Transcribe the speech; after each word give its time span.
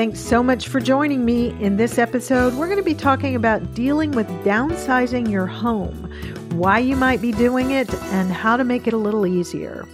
Thanks 0.00 0.20
so 0.20 0.42
much 0.42 0.68
for 0.68 0.80
joining 0.80 1.26
me 1.26 1.50
in 1.60 1.76
this 1.76 1.98
episode. 1.98 2.54
We're 2.54 2.68
going 2.68 2.78
to 2.78 2.82
be 2.82 2.94
talking 2.94 3.36
about 3.36 3.74
dealing 3.74 4.12
with 4.12 4.26
downsizing 4.46 5.30
your 5.30 5.44
home, 5.44 6.10
why 6.52 6.78
you 6.78 6.96
might 6.96 7.20
be 7.20 7.32
doing 7.32 7.72
it, 7.72 7.92
and 8.04 8.32
how 8.32 8.56
to 8.56 8.64
make 8.64 8.86
it 8.86 8.94
a 8.94 8.96
little 8.96 9.26
easier. 9.26 9.86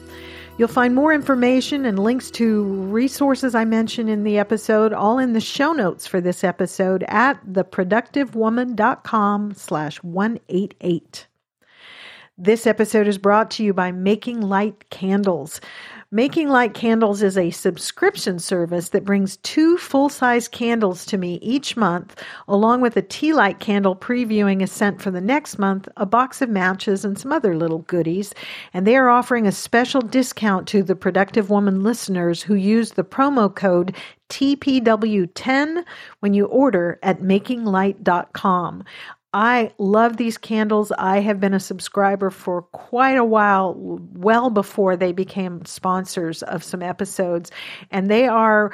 You'll 0.58 0.68
find 0.68 0.94
more 0.94 1.12
information 1.12 1.84
and 1.84 1.98
links 1.98 2.30
to 2.30 2.62
resources 2.62 3.56
I 3.56 3.64
mentioned 3.64 4.08
in 4.08 4.22
the 4.22 4.38
episode 4.38 4.92
all 4.92 5.18
in 5.18 5.32
the 5.32 5.40
show 5.40 5.72
notes 5.72 6.06
for 6.06 6.20
this 6.20 6.44
episode 6.44 7.04
at 7.08 7.44
theproductivewoman.com 7.44 9.54
slash 9.54 10.00
188. 10.04 11.26
This 12.38 12.64
episode 12.64 13.08
is 13.08 13.18
brought 13.18 13.50
to 13.52 13.64
you 13.64 13.74
by 13.74 13.90
Making 13.90 14.42
Light 14.42 14.88
Candles. 14.90 15.60
Making 16.12 16.50
Light 16.50 16.72
Candles 16.72 17.20
is 17.20 17.36
a 17.36 17.50
subscription 17.50 18.38
service 18.38 18.90
that 18.90 19.04
brings 19.04 19.38
two 19.38 19.76
full 19.76 20.08
size 20.08 20.46
candles 20.46 21.04
to 21.06 21.18
me 21.18 21.40
each 21.42 21.76
month, 21.76 22.22
along 22.46 22.80
with 22.80 22.96
a 22.96 23.02
tea 23.02 23.32
light 23.32 23.58
candle 23.58 23.96
previewing 23.96 24.62
a 24.62 24.68
scent 24.68 25.02
for 25.02 25.10
the 25.10 25.20
next 25.20 25.58
month, 25.58 25.88
a 25.96 26.06
box 26.06 26.40
of 26.40 26.48
matches, 26.48 27.04
and 27.04 27.18
some 27.18 27.32
other 27.32 27.56
little 27.56 27.80
goodies. 27.80 28.32
And 28.72 28.86
they 28.86 28.94
are 28.94 29.10
offering 29.10 29.48
a 29.48 29.52
special 29.52 30.00
discount 30.00 30.68
to 30.68 30.84
the 30.84 30.94
Productive 30.94 31.50
Woman 31.50 31.82
listeners 31.82 32.40
who 32.40 32.54
use 32.54 32.92
the 32.92 33.02
promo 33.02 33.52
code 33.52 33.92
TPW10 34.28 35.84
when 36.20 36.34
you 36.34 36.46
order 36.46 37.00
at 37.02 37.20
makinglight.com. 37.20 38.84
I 39.36 39.70
love 39.76 40.16
these 40.16 40.38
candles. 40.38 40.90
I 40.98 41.20
have 41.20 41.38
been 41.40 41.52
a 41.52 41.60
subscriber 41.60 42.30
for 42.30 42.62
quite 42.62 43.18
a 43.18 43.24
while, 43.24 43.74
well 43.76 44.48
before 44.48 44.96
they 44.96 45.12
became 45.12 45.62
sponsors 45.66 46.42
of 46.44 46.64
some 46.64 46.82
episodes. 46.82 47.50
And 47.90 48.10
they 48.10 48.26
are 48.28 48.72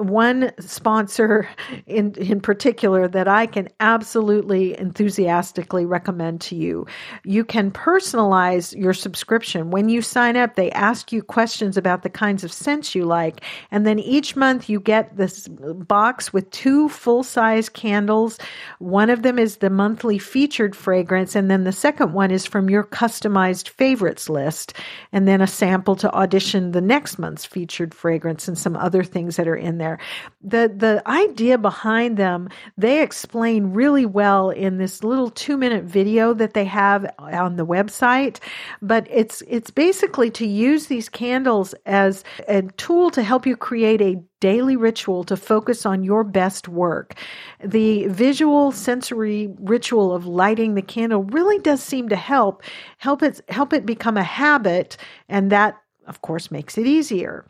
one 0.00 0.52
sponsor 0.58 1.48
in 1.86 2.14
in 2.14 2.40
particular 2.40 3.06
that 3.08 3.28
I 3.28 3.46
can 3.46 3.68
absolutely 3.80 4.78
enthusiastically 4.78 5.84
recommend 5.84 6.40
to 6.42 6.56
you. 6.56 6.86
You 7.24 7.44
can 7.44 7.70
personalize 7.70 8.76
your 8.78 8.94
subscription. 8.94 9.70
When 9.70 9.88
you 9.88 10.02
sign 10.02 10.36
up, 10.36 10.54
they 10.54 10.70
ask 10.72 11.12
you 11.12 11.22
questions 11.22 11.76
about 11.76 12.02
the 12.02 12.10
kinds 12.10 12.44
of 12.44 12.52
scents 12.52 12.94
you 12.94 13.04
like, 13.04 13.42
and 13.70 13.86
then 13.86 13.98
each 13.98 14.36
month 14.36 14.68
you 14.68 14.80
get 14.80 15.16
this 15.16 15.48
box 15.48 16.32
with 16.32 16.50
two 16.50 16.88
full-size 16.88 17.68
candles. 17.68 18.38
One 18.78 19.10
of 19.10 19.22
them 19.22 19.38
is 19.38 19.58
the 19.58 19.70
monthly 19.70 20.18
featured 20.18 20.74
fragrance 20.74 21.34
and 21.34 21.50
then 21.50 21.64
the 21.64 21.72
second 21.72 22.12
one 22.12 22.30
is 22.30 22.46
from 22.46 22.70
your 22.70 22.84
customized 22.84 23.68
favorites 23.68 24.28
list 24.28 24.74
and 25.12 25.26
then 25.26 25.40
a 25.40 25.46
sample 25.46 25.96
to 25.96 26.12
audition 26.12 26.72
the 26.72 26.80
next 26.80 27.18
month's 27.18 27.44
featured 27.44 27.94
fragrance 27.94 28.48
and 28.48 28.58
some 28.58 28.76
other 28.76 29.02
things 29.02 29.36
that 29.36 29.48
are 29.48 29.56
in 29.56 29.78
there 29.78 29.89
there. 29.90 29.98
The 30.42 30.72
the 30.74 31.02
idea 31.06 31.58
behind 31.58 32.16
them, 32.16 32.48
they 32.76 33.02
explain 33.02 33.72
really 33.72 34.06
well 34.06 34.50
in 34.50 34.78
this 34.78 35.04
little 35.04 35.30
2-minute 35.30 35.84
video 35.84 36.32
that 36.34 36.54
they 36.54 36.64
have 36.64 37.12
on 37.18 37.56
the 37.56 37.66
website, 37.66 38.38
but 38.80 39.06
it's 39.10 39.42
it's 39.48 39.70
basically 39.70 40.30
to 40.30 40.46
use 40.46 40.86
these 40.86 41.08
candles 41.08 41.74
as 41.86 42.24
a 42.48 42.62
tool 42.62 43.10
to 43.10 43.22
help 43.22 43.46
you 43.46 43.56
create 43.56 44.00
a 44.00 44.22
daily 44.40 44.76
ritual 44.76 45.22
to 45.24 45.36
focus 45.36 45.84
on 45.84 46.02
your 46.02 46.24
best 46.24 46.66
work. 46.66 47.14
The 47.62 48.06
visual 48.06 48.72
sensory 48.72 49.50
ritual 49.58 50.14
of 50.14 50.26
lighting 50.26 50.74
the 50.74 50.82
candle 50.82 51.24
really 51.24 51.58
does 51.58 51.82
seem 51.82 52.08
to 52.08 52.16
help 52.16 52.62
help 52.98 53.22
it 53.22 53.40
help 53.48 53.72
it 53.72 53.84
become 53.84 54.16
a 54.16 54.22
habit 54.22 54.96
and 55.28 55.52
that 55.52 55.76
of 56.06 56.22
course 56.22 56.50
makes 56.50 56.78
it 56.78 56.86
easier. 56.86 57.44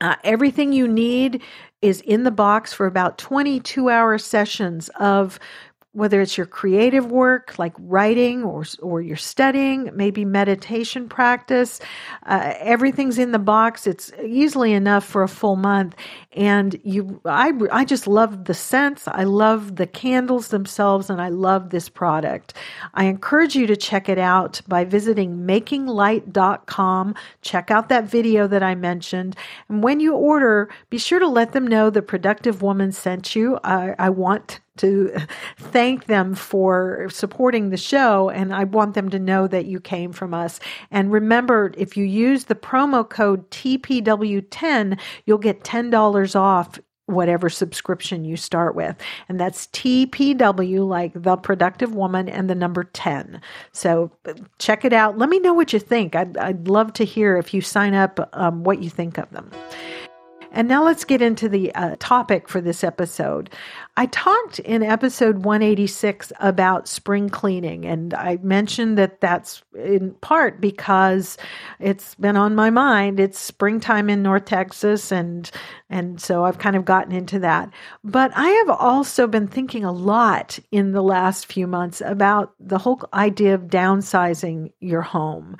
Uh, 0.00 0.14
everything 0.22 0.72
you 0.72 0.86
need 0.86 1.42
is 1.82 2.00
in 2.02 2.24
the 2.24 2.30
box 2.30 2.72
for 2.72 2.86
about 2.86 3.18
22 3.18 3.88
hour 3.88 4.18
sessions 4.18 4.88
of 5.00 5.38
whether 5.92 6.20
it's 6.20 6.36
your 6.36 6.46
creative 6.46 7.10
work 7.10 7.58
like 7.58 7.72
writing 7.78 8.44
or 8.44 8.64
or 8.82 9.00
you're 9.00 9.16
studying, 9.16 9.90
maybe 9.94 10.24
meditation 10.24 11.08
practice, 11.08 11.80
uh, 12.26 12.52
everything's 12.58 13.18
in 13.18 13.32
the 13.32 13.38
box. 13.38 13.86
It's 13.86 14.12
easily 14.22 14.74
enough 14.74 15.04
for 15.04 15.22
a 15.22 15.28
full 15.28 15.56
month, 15.56 15.96
and 16.32 16.78
you, 16.84 17.20
I, 17.24 17.52
I 17.72 17.84
just 17.86 18.06
love 18.06 18.44
the 18.44 18.54
scents. 18.54 19.08
I 19.08 19.24
love 19.24 19.76
the 19.76 19.86
candles 19.86 20.48
themselves, 20.48 21.08
and 21.08 21.22
I 21.22 21.30
love 21.30 21.70
this 21.70 21.88
product. 21.88 22.52
I 22.92 23.04
encourage 23.04 23.56
you 23.56 23.66
to 23.66 23.76
check 23.76 24.10
it 24.10 24.18
out 24.18 24.60
by 24.68 24.84
visiting 24.84 25.46
makinglight.com. 25.46 27.14
Check 27.40 27.70
out 27.70 27.88
that 27.88 28.04
video 28.04 28.46
that 28.46 28.62
I 28.62 28.74
mentioned, 28.74 29.36
and 29.70 29.82
when 29.82 30.00
you 30.00 30.14
order, 30.14 30.68
be 30.90 30.98
sure 30.98 31.18
to 31.18 31.28
let 31.28 31.52
them 31.52 31.66
know 31.66 31.88
the 31.88 32.02
productive 32.02 32.60
woman 32.60 32.92
sent 32.92 33.34
you. 33.34 33.58
I, 33.64 33.94
I 33.98 34.10
want 34.10 34.60
to 34.78 35.16
thank 35.56 36.06
them 36.06 36.34
for 36.34 37.08
supporting 37.10 37.70
the 37.70 37.76
show 37.76 38.30
and 38.30 38.54
I 38.54 38.64
want 38.64 38.94
them 38.94 39.08
to 39.10 39.18
know 39.18 39.46
that 39.46 39.66
you 39.66 39.80
came 39.80 40.12
from 40.12 40.34
us. 40.34 40.60
And 40.90 41.12
remember, 41.12 41.72
if 41.76 41.96
you 41.96 42.04
use 42.04 42.44
the 42.44 42.54
promo 42.54 43.08
code 43.08 43.50
TPW10, 43.50 44.98
you'll 45.26 45.38
get 45.38 45.64
$10 45.64 46.36
off 46.36 46.78
whatever 47.08 47.48
subscription 47.48 48.24
you 48.24 48.36
start 48.36 48.74
with. 48.74 48.94
And 49.28 49.40
that's 49.40 49.66
TPW, 49.68 50.86
like 50.86 51.12
the 51.14 51.36
productive 51.36 51.94
woman, 51.94 52.28
and 52.28 52.50
the 52.50 52.54
number 52.54 52.84
10. 52.84 53.40
So 53.72 54.12
check 54.58 54.84
it 54.84 54.92
out. 54.92 55.16
Let 55.16 55.30
me 55.30 55.40
know 55.40 55.54
what 55.54 55.72
you 55.72 55.78
think. 55.78 56.14
I'd, 56.14 56.36
I'd 56.36 56.68
love 56.68 56.92
to 56.94 57.04
hear 57.04 57.38
if 57.38 57.54
you 57.54 57.62
sign 57.62 57.94
up 57.94 58.28
um, 58.34 58.62
what 58.62 58.82
you 58.82 58.90
think 58.90 59.16
of 59.16 59.30
them. 59.30 59.50
And 60.52 60.66
now 60.66 60.84
let's 60.84 61.04
get 61.04 61.20
into 61.20 61.48
the 61.48 61.74
uh, 61.74 61.96
topic 61.98 62.48
for 62.48 62.60
this 62.60 62.82
episode. 62.82 63.50
I 63.96 64.06
talked 64.06 64.60
in 64.60 64.82
episode 64.82 65.44
186 65.44 66.32
about 66.40 66.88
spring 66.88 67.28
cleaning, 67.28 67.84
and 67.84 68.14
I 68.14 68.38
mentioned 68.42 68.96
that 68.98 69.20
that's 69.20 69.62
in 69.74 70.14
part 70.20 70.60
because 70.60 71.36
it's 71.80 72.14
been 72.14 72.36
on 72.36 72.54
my 72.54 72.70
mind. 72.70 73.20
It's 73.20 73.38
springtime 73.38 74.08
in 74.08 74.22
North 74.22 74.44
Texas, 74.44 75.10
and 75.12 75.50
and 75.90 76.20
so 76.20 76.44
I've 76.44 76.58
kind 76.58 76.76
of 76.76 76.84
gotten 76.84 77.12
into 77.12 77.38
that. 77.40 77.70
But 78.04 78.30
I 78.34 78.48
have 78.48 78.70
also 78.70 79.26
been 79.26 79.48
thinking 79.48 79.84
a 79.84 79.92
lot 79.92 80.58
in 80.70 80.92
the 80.92 81.02
last 81.02 81.46
few 81.46 81.66
months 81.66 82.00
about 82.04 82.54
the 82.60 82.78
whole 82.78 83.02
idea 83.12 83.54
of 83.54 83.62
downsizing 83.62 84.72
your 84.80 85.02
home. 85.02 85.56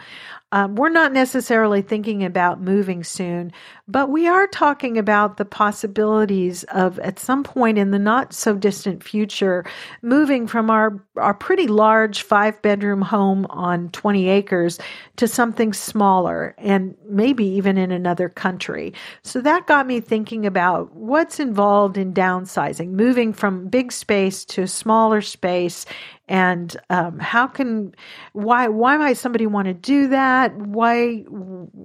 Um, 0.50 0.76
we're 0.76 0.88
not 0.88 1.12
necessarily 1.12 1.82
thinking 1.82 2.24
about 2.24 2.58
moving 2.58 3.04
soon, 3.04 3.52
but 3.86 4.08
we 4.08 4.26
are 4.26 4.46
talking 4.46 4.96
about 4.96 5.36
the 5.36 5.44
possibilities 5.44 6.64
of 6.64 6.98
at 7.00 7.18
some 7.18 7.44
point 7.44 7.76
in 7.76 7.90
the 7.90 7.98
not 7.98 8.32
so 8.32 8.54
distant 8.54 9.04
future 9.04 9.66
moving 10.00 10.46
from 10.46 10.70
our, 10.70 11.04
our 11.16 11.34
pretty 11.34 11.66
large 11.66 12.22
five 12.22 12.60
bedroom 12.62 13.02
home 13.02 13.46
on 13.50 13.90
20 13.90 14.30
acres 14.30 14.78
to 15.16 15.28
something 15.28 15.74
smaller 15.74 16.54
and 16.56 16.96
maybe 17.06 17.44
even 17.44 17.76
in 17.76 17.92
another 17.92 18.30
country. 18.30 18.94
So 19.22 19.42
that 19.42 19.66
got 19.66 19.86
me 19.86 20.00
thinking 20.00 20.46
about 20.46 20.94
what's 20.94 21.38
involved 21.38 21.98
in 21.98 22.14
downsizing, 22.14 22.92
moving 22.92 23.34
from 23.34 23.68
big 23.68 23.92
space 23.92 24.46
to 24.46 24.66
smaller 24.66 25.20
space 25.20 25.84
and 26.28 26.76
um, 26.90 27.18
how 27.18 27.46
can 27.46 27.94
why 28.32 28.68
why 28.68 28.96
might 28.96 29.16
somebody 29.16 29.46
want 29.46 29.66
to 29.66 29.74
do 29.74 30.08
that? 30.08 30.54
Why 30.56 31.24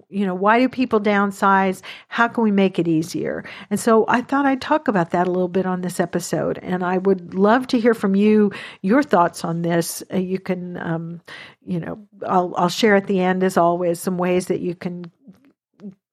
you 0.10 0.26
know 0.26 0.36
why 0.36 0.60
do 0.60 0.70
people 0.70 1.00
downsize? 1.00 1.82
How 2.08 2.28
can 2.28 2.44
we 2.44 2.52
make 2.52 2.80
it 2.80 2.88
easier? 2.88 3.44
And 3.70 3.80
so 3.80 4.06
i 4.08 4.22
thought 4.22 4.46
i'd 4.46 4.62
talk 4.62 4.88
about 4.88 5.12
that 5.12 5.28
a 5.28 5.32
little 5.32 5.48
bit 5.48 5.66
on 5.66 5.82
this 5.82 6.00
episode 6.00 6.60
and 6.62 6.84
i 6.84 6.98
would 6.98 7.34
love 7.34 7.68
to 7.68 7.80
hear 7.80 7.94
from 7.94 8.16
you 8.16 8.52
your 8.82 9.04
thoughts 9.04 9.44
on 9.44 9.62
this. 9.62 10.04
Uh, 10.14 10.18
you 10.18 10.40
can 10.40 10.78
um, 10.78 11.22
you 11.66 11.80
know 11.80 12.00
I'll, 12.28 12.54
I'll 12.58 12.70
share 12.70 12.96
at 12.96 13.08
the 13.08 13.20
end 13.20 13.44
as 13.44 13.58
always 13.58 14.00
some 14.00 14.18
ways 14.18 14.48
that 14.48 14.60
you 14.60 14.76
can 14.76 15.12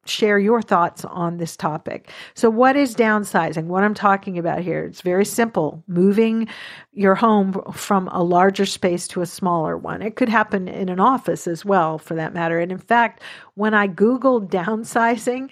share 0.06 0.38
your 0.38 0.62
thoughts 0.62 1.05
on 1.05 1.37
this 1.37 1.56
topic. 1.56 2.11
So, 2.35 2.50
what 2.50 2.76
is 2.76 2.94
downsizing? 2.94 3.64
What 3.64 3.85
I'm 3.85 3.94
talking 3.94 4.38
about 4.38 4.61
here, 4.61 4.85
it's 4.85 5.02
very 5.02 5.25
simple 5.25 5.82
moving 5.87 6.49
your 6.93 7.14
home 7.14 7.61
from 7.73 8.08
a 8.08 8.23
larger 8.23 8.67
space 8.67 9.06
to 9.08 9.20
a 9.20 9.26
smaller 9.26 9.76
one. 9.76 10.02
It 10.02 10.17
could 10.17 10.29
happen 10.29 10.69
in 10.69 10.88
an 10.88 11.00
office 11.00 11.47
as 11.47 11.64
well, 11.64 11.99
for 11.99 12.14
that 12.14 12.35
matter. 12.35 12.58
And 12.58 12.73
in 12.73 12.79
fact, 12.79 13.23
when 13.55 13.75
I 13.75 13.88
Googled 13.88 14.50
downsizing, 14.50 15.50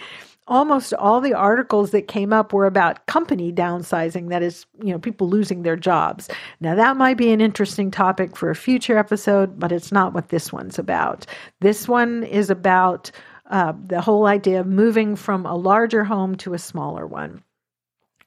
almost 0.49 0.95
all 0.95 1.21
the 1.21 1.35
articles 1.35 1.91
that 1.91 2.09
came 2.09 2.33
up 2.33 2.53
were 2.53 2.67
about 2.67 3.05
company 3.07 3.53
downsizing 3.53 4.31
that 4.31 4.43
is 4.43 4.67
you 4.83 4.91
know 4.91 4.99
people 4.99 5.29
losing 5.29 5.63
their 5.63 5.77
jobs 5.77 6.29
now 6.61 6.75
that 6.75 6.97
might 6.97 7.19
be 7.19 7.31
an 7.31 7.41
interesting 7.41 7.91
topic 7.91 8.35
for 8.35 8.51
a 8.51 8.57
future 8.57 8.97
episode 8.99 9.61
but 9.61 9.71
it's 9.71 9.93
not 9.93 10.15
what 10.15 10.31
this 10.31 10.53
one's 10.53 10.79
about 10.79 11.27
this 11.61 11.87
one 11.87 12.25
is 12.25 12.49
about 12.49 13.11
uh, 13.49 13.73
the 13.87 14.01
whole 14.01 14.27
idea 14.27 14.61
of 14.61 14.67
moving 14.67 15.17
from 15.17 15.47
a 15.47 15.57
larger 15.57 16.05
home 16.05 16.37
to 16.37 16.55
a 16.55 16.59
smaller 16.59 17.07
one 17.07 17.43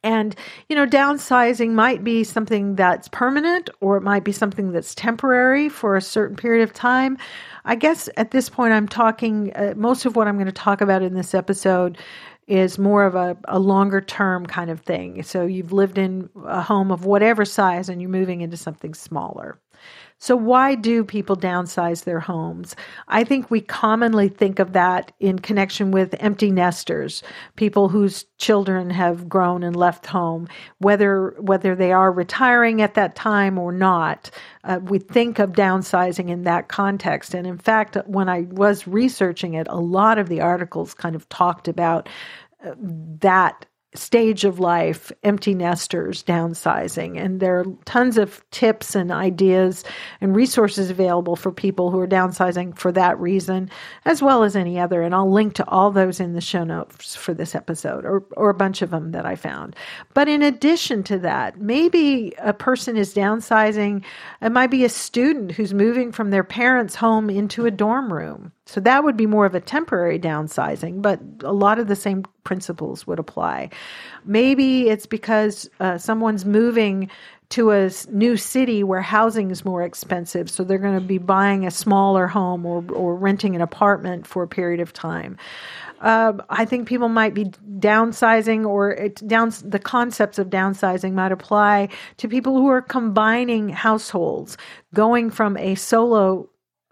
and, 0.03 0.35
you 0.67 0.75
know, 0.75 0.87
downsizing 0.87 1.71
might 1.71 2.03
be 2.03 2.23
something 2.23 2.75
that's 2.75 3.07
permanent 3.09 3.69
or 3.81 3.97
it 3.97 4.01
might 4.01 4.23
be 4.23 4.31
something 4.31 4.71
that's 4.71 4.95
temporary 4.95 5.69
for 5.69 5.95
a 5.95 6.01
certain 6.01 6.35
period 6.35 6.63
of 6.63 6.73
time. 6.73 7.17
I 7.65 7.75
guess 7.75 8.09
at 8.17 8.31
this 8.31 8.49
point, 8.49 8.73
I'm 8.73 8.87
talking, 8.87 9.53
uh, 9.53 9.75
most 9.77 10.05
of 10.05 10.15
what 10.15 10.27
I'm 10.27 10.35
going 10.35 10.47
to 10.47 10.51
talk 10.51 10.81
about 10.81 11.03
in 11.03 11.13
this 11.13 11.35
episode 11.35 11.99
is 12.47 12.79
more 12.79 13.05
of 13.05 13.13
a, 13.13 13.37
a 13.47 13.59
longer 13.59 14.01
term 14.01 14.45
kind 14.47 14.71
of 14.71 14.81
thing. 14.81 15.21
So 15.21 15.45
you've 15.45 15.71
lived 15.71 15.99
in 15.99 16.29
a 16.45 16.61
home 16.61 16.91
of 16.91 17.05
whatever 17.05 17.45
size 17.45 17.87
and 17.87 18.01
you're 18.01 18.09
moving 18.09 18.41
into 18.41 18.57
something 18.57 18.95
smaller. 18.95 19.59
So, 20.21 20.35
why 20.35 20.75
do 20.75 21.03
people 21.03 21.35
downsize 21.35 22.03
their 22.03 22.19
homes? 22.19 22.75
I 23.07 23.23
think 23.23 23.49
we 23.49 23.59
commonly 23.59 24.29
think 24.29 24.59
of 24.59 24.73
that 24.73 25.11
in 25.19 25.39
connection 25.39 25.89
with 25.89 26.13
empty 26.19 26.51
nesters, 26.51 27.23
people 27.55 27.89
whose 27.89 28.25
children 28.37 28.91
have 28.91 29.27
grown 29.27 29.63
and 29.63 29.75
left 29.75 30.05
home, 30.05 30.47
whether 30.77 31.33
whether 31.39 31.75
they 31.75 31.91
are 31.91 32.11
retiring 32.11 32.83
at 32.83 32.93
that 32.93 33.15
time 33.15 33.57
or 33.57 33.71
not. 33.71 34.29
Uh, 34.63 34.79
we 34.83 34.99
think 34.99 35.39
of 35.39 35.53
downsizing 35.53 36.29
in 36.29 36.43
that 36.43 36.67
context. 36.67 37.33
And 37.33 37.47
in 37.47 37.57
fact, 37.57 37.97
when 38.05 38.29
I 38.29 38.41
was 38.51 38.85
researching 38.85 39.55
it, 39.55 39.65
a 39.71 39.79
lot 39.79 40.19
of 40.19 40.29
the 40.29 40.41
articles 40.41 40.93
kind 40.93 41.15
of 41.15 41.27
talked 41.29 41.67
about 41.67 42.07
uh, 42.63 42.75
that 42.77 43.65
stage 43.93 44.45
of 44.45 44.59
life, 44.59 45.11
empty 45.23 45.53
nesters, 45.53 46.23
downsizing. 46.23 47.21
And 47.21 47.39
there 47.39 47.59
are 47.59 47.65
tons 47.85 48.17
of 48.17 48.43
tips 48.51 48.95
and 48.95 49.11
ideas 49.11 49.83
and 50.21 50.35
resources 50.35 50.89
available 50.89 51.35
for 51.35 51.51
people 51.51 51.91
who 51.91 51.99
are 51.99 52.07
downsizing 52.07 52.77
for 52.77 52.91
that 52.93 53.19
reason, 53.19 53.69
as 54.05 54.21
well 54.21 54.43
as 54.43 54.55
any 54.55 54.79
other. 54.79 55.01
And 55.01 55.13
I'll 55.13 55.31
link 55.31 55.55
to 55.55 55.67
all 55.67 55.91
those 55.91 56.19
in 56.19 56.33
the 56.33 56.41
show 56.41 56.63
notes 56.63 57.15
for 57.15 57.33
this 57.33 57.53
episode 57.53 58.05
or, 58.05 58.23
or 58.37 58.49
a 58.49 58.55
bunch 58.55 58.81
of 58.81 58.91
them 58.91 59.11
that 59.11 59.25
I 59.25 59.35
found. 59.35 59.75
But 60.13 60.29
in 60.29 60.41
addition 60.41 61.03
to 61.03 61.19
that, 61.19 61.59
maybe 61.59 62.33
a 62.39 62.53
person 62.53 62.95
is 62.95 63.13
downsizing. 63.13 64.03
It 64.41 64.51
might 64.51 64.71
be 64.71 64.85
a 64.85 64.89
student 64.89 65.51
who's 65.51 65.73
moving 65.73 66.11
from 66.11 66.29
their 66.29 66.43
parents' 66.43 66.95
home 66.95 67.29
into 67.29 67.65
a 67.65 67.71
dorm 67.71 68.11
room. 68.11 68.53
So 68.71 68.79
that 68.79 69.03
would 69.03 69.17
be 69.17 69.25
more 69.25 69.45
of 69.45 69.53
a 69.53 69.59
temporary 69.59 70.17
downsizing, 70.17 71.01
but 71.01 71.19
a 71.43 71.51
lot 71.51 71.77
of 71.77 71.89
the 71.89 71.95
same 71.95 72.23
principles 72.45 73.05
would 73.05 73.19
apply. 73.19 73.69
Maybe 74.23 74.87
it's 74.87 75.05
because 75.05 75.69
uh, 75.81 75.97
someone's 75.97 76.45
moving 76.45 77.09
to 77.49 77.71
a 77.71 77.91
new 78.11 78.37
city 78.37 78.81
where 78.81 79.01
housing 79.01 79.51
is 79.51 79.65
more 79.65 79.83
expensive, 79.83 80.49
so 80.49 80.63
they're 80.63 80.77
going 80.77 80.97
to 80.97 81.05
be 81.05 81.17
buying 81.17 81.67
a 81.67 81.71
smaller 81.71 82.27
home 82.27 82.65
or, 82.65 82.81
or 82.93 83.13
renting 83.17 83.57
an 83.57 83.61
apartment 83.61 84.25
for 84.25 84.41
a 84.41 84.47
period 84.47 84.79
of 84.79 84.93
time. 84.93 85.35
Uh, 85.99 86.31
I 86.49 86.63
think 86.63 86.87
people 86.87 87.09
might 87.09 87.33
be 87.33 87.51
downsizing, 87.77 88.65
or 88.65 88.91
it, 88.91 89.27
down 89.27 89.51
the 89.65 89.79
concepts 89.79 90.39
of 90.39 90.49
downsizing 90.49 91.11
might 91.11 91.33
apply 91.33 91.89
to 92.17 92.29
people 92.29 92.55
who 92.55 92.69
are 92.69 92.81
combining 92.81 93.67
households, 93.67 94.57
going 94.93 95.29
from 95.29 95.57
a 95.57 95.75
solo 95.75 96.47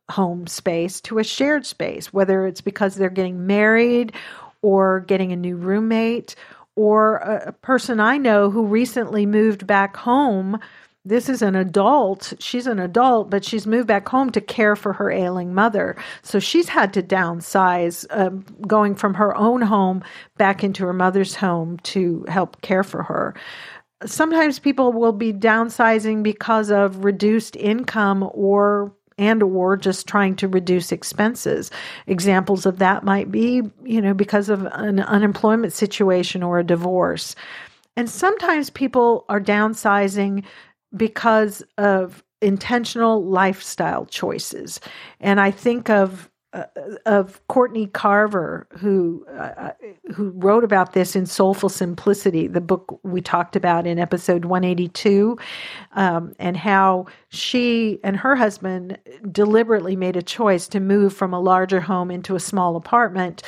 home 0.09 0.47
space 0.47 1.01
to 1.01 1.19
a 1.19 1.23
shared 1.23 1.65
space, 1.65 2.13
whether 2.13 2.45
it's 2.45 2.61
because 2.61 2.95
they're 2.95 3.09
getting 3.09 3.47
married 3.47 4.13
or 4.61 5.01
getting 5.01 5.31
a 5.31 5.37
new 5.37 5.55
roommate 5.55 6.35
or 6.75 7.17
a, 7.17 7.51
person 7.51 7.99
I 7.99 8.17
know 8.17 8.49
who 8.49 8.65
recently 8.65 9.25
moved 9.25 9.67
back 9.67 9.97
home. 9.97 10.59
This 11.05 11.29
is 11.29 11.41
an 11.41 11.55
adult. 11.55 12.33
She's 12.39 12.67
an 12.67 12.79
adult, 12.79 13.29
but 13.29 13.43
she's 13.43 13.65
moved 13.65 13.87
back 13.87 14.07
home 14.07 14.29
to 14.31 14.41
care 14.41 14.75
for 14.75 14.93
her 14.93 15.09
ailing 15.11 15.53
mother. 15.53 15.95
So 16.21 16.39
she's 16.39 16.69
had 16.69 16.93
to 16.93 17.03
downsize, 17.03 18.05
um, 18.11 18.45
going 18.67 18.95
from 18.95 19.13
her 19.15 19.35
own 19.35 19.61
home 19.61 20.03
back 20.37 20.63
into 20.63 20.85
her 20.85 20.93
mother's 20.93 21.35
home 21.35 21.79
to 21.79 22.25
help 22.27 22.61
care 22.61 22.83
for 22.83 23.03
her 23.03 23.35
sometimes 24.05 24.59
people 24.59 24.93
will 24.93 25.11
be 25.11 25.33
downsizing 25.33 26.23
because 26.23 26.71
of 26.71 27.03
reduced 27.03 27.55
income 27.55 28.29
or 28.33 28.93
and 29.19 29.43
or 29.43 29.77
just 29.77 30.07
trying 30.07 30.35
to 30.37 30.47
reduce 30.47 30.91
expenses. 30.91 31.69
Examples 32.07 32.65
of 32.65 32.79
that 32.79 33.03
might 33.03 33.31
be, 33.31 33.61
you 33.83 34.01
know, 34.01 34.13
because 34.13 34.49
of 34.49 34.65
an 34.71 35.01
unemployment 35.01 35.73
situation 35.73 36.41
or 36.41 36.57
a 36.57 36.63
divorce. 36.63 37.35
And 37.95 38.09
sometimes 38.09 38.69
people 38.69 39.25
are 39.29 39.41
downsizing 39.41 40.45
because 40.95 41.61
of 41.77 42.23
intentional 42.41 43.25
lifestyle 43.25 44.05
choices. 44.05 44.79
And 45.19 45.39
I 45.39 45.51
think 45.51 45.89
of 45.89 46.29
uh, 46.53 46.63
of 47.05 47.45
Courtney 47.47 47.87
Carver, 47.87 48.67
who 48.71 49.25
uh, 49.29 49.53
uh, 49.57 49.71
who 50.13 50.31
wrote 50.31 50.63
about 50.63 50.93
this 50.93 51.15
in 51.15 51.27
Soulful 51.27 51.69
Simplicity, 51.69 52.47
the 52.47 52.61
book 52.61 52.99
we 53.03 53.21
talked 53.21 53.55
about 53.55 53.85
in 53.85 53.99
episode 53.99 54.45
182, 54.45 55.37
um, 55.93 56.33
and 56.39 56.57
how 56.57 57.05
she 57.29 57.99
and 58.03 58.17
her 58.17 58.35
husband 58.35 58.97
deliberately 59.31 59.95
made 59.95 60.15
a 60.15 60.23
choice 60.23 60.67
to 60.69 60.79
move 60.79 61.13
from 61.13 61.33
a 61.33 61.39
larger 61.39 61.81
home 61.81 62.09
into 62.09 62.35
a 62.35 62.39
small 62.39 62.75
apartment 62.75 63.43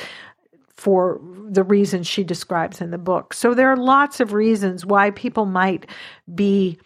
for 0.76 1.20
the 1.48 1.64
reasons 1.64 2.06
she 2.06 2.22
describes 2.22 2.80
in 2.80 2.92
the 2.92 2.98
book. 2.98 3.34
So 3.34 3.52
there 3.52 3.68
are 3.68 3.76
lots 3.76 4.20
of 4.20 4.32
reasons 4.32 4.86
why 4.86 5.10
people 5.10 5.44
might 5.44 5.86
be 6.34 6.78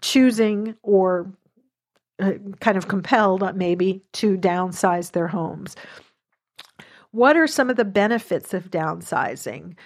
choosing 0.00 0.74
or 0.82 1.30
uh, 2.22 2.32
kind 2.60 2.76
of 2.78 2.88
compelled, 2.88 3.42
uh, 3.42 3.52
maybe, 3.52 4.02
to 4.14 4.38
downsize 4.38 5.12
their 5.12 5.28
homes. 5.28 5.76
What 7.10 7.36
are 7.36 7.46
some 7.46 7.68
of 7.68 7.76
the 7.76 7.84
benefits 7.84 8.54
of 8.54 8.70
downsizing? 8.70 9.76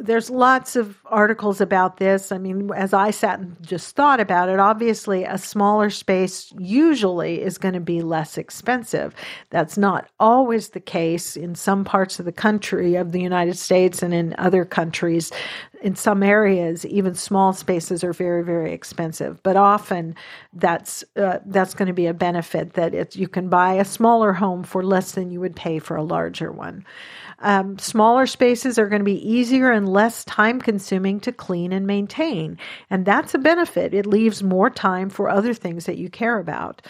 There's 0.00 0.30
lots 0.30 0.76
of 0.76 0.98
articles 1.06 1.60
about 1.60 1.96
this. 1.98 2.32
I 2.32 2.38
mean, 2.38 2.70
as 2.74 2.92
I 2.92 3.10
sat 3.10 3.38
and 3.40 3.56
just 3.60 3.94
thought 3.96 4.20
about 4.20 4.48
it, 4.48 4.58
obviously 4.58 5.24
a 5.24 5.38
smaller 5.38 5.90
space 5.90 6.52
usually 6.58 7.40
is 7.42 7.58
going 7.58 7.74
to 7.74 7.80
be 7.80 8.02
less 8.02 8.38
expensive. 8.38 9.14
That's 9.50 9.78
not 9.78 10.08
always 10.18 10.70
the 10.70 10.80
case 10.80 11.36
in 11.36 11.54
some 11.54 11.84
parts 11.84 12.18
of 12.18 12.24
the 12.24 12.32
country 12.32 12.94
of 12.94 13.12
the 13.12 13.20
United 13.20 13.56
States 13.56 14.02
and 14.02 14.14
in 14.14 14.34
other 14.38 14.64
countries. 14.64 15.30
In 15.82 15.94
some 15.94 16.22
areas, 16.22 16.84
even 16.86 17.14
small 17.14 17.52
spaces 17.52 18.02
are 18.02 18.12
very, 18.12 18.42
very 18.42 18.72
expensive. 18.72 19.40
But 19.42 19.56
often, 19.56 20.14
that's 20.52 21.04
uh, 21.16 21.38
that's 21.46 21.74
going 21.74 21.86
to 21.86 21.92
be 21.92 22.06
a 22.06 22.14
benefit 22.14 22.72
that 22.72 22.94
it's, 22.94 23.16
you 23.16 23.28
can 23.28 23.48
buy 23.48 23.74
a 23.74 23.84
smaller 23.84 24.32
home 24.32 24.64
for 24.64 24.82
less 24.82 25.12
than 25.12 25.30
you 25.30 25.40
would 25.40 25.54
pay 25.54 25.78
for 25.78 25.96
a 25.96 26.02
larger 26.02 26.50
one. 26.50 26.84
Um, 27.40 27.78
smaller 27.78 28.26
spaces 28.26 28.78
are 28.78 28.88
going 28.88 29.00
to 29.00 29.04
be 29.04 29.28
easier 29.28 29.70
and 29.70 29.88
less 29.88 30.24
time 30.24 30.60
consuming 30.60 31.20
to 31.20 31.32
clean 31.32 31.72
and 31.72 31.86
maintain. 31.86 32.58
And 32.90 33.06
that's 33.06 33.34
a 33.34 33.38
benefit. 33.38 33.94
It 33.94 34.06
leaves 34.06 34.42
more 34.42 34.70
time 34.70 35.08
for 35.08 35.28
other 35.28 35.54
things 35.54 35.86
that 35.86 35.98
you 35.98 36.10
care 36.10 36.38
about. 36.38 36.82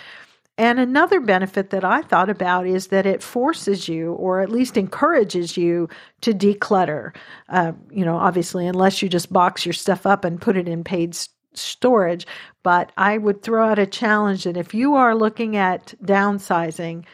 And 0.58 0.80
another 0.80 1.20
benefit 1.20 1.70
that 1.70 1.84
I 1.84 2.02
thought 2.02 2.28
about 2.28 2.66
is 2.66 2.88
that 2.88 3.06
it 3.06 3.22
forces 3.22 3.88
you, 3.88 4.14
or 4.14 4.40
at 4.40 4.50
least 4.50 4.76
encourages 4.76 5.56
you, 5.56 5.88
to 6.22 6.32
declutter. 6.32 7.14
Uh, 7.48 7.72
you 7.92 8.04
know, 8.04 8.16
obviously, 8.16 8.66
unless 8.66 9.00
you 9.00 9.08
just 9.08 9.32
box 9.32 9.64
your 9.64 9.72
stuff 9.72 10.04
up 10.04 10.24
and 10.24 10.40
put 10.40 10.56
it 10.56 10.68
in 10.68 10.82
paid 10.82 11.16
storage. 11.54 12.26
But 12.64 12.90
I 12.96 13.18
would 13.18 13.42
throw 13.42 13.68
out 13.68 13.78
a 13.78 13.86
challenge 13.86 14.44
that 14.44 14.56
if 14.56 14.74
you 14.74 14.94
are 14.94 15.14
looking 15.14 15.56
at 15.56 15.94
downsizing, 16.02 17.04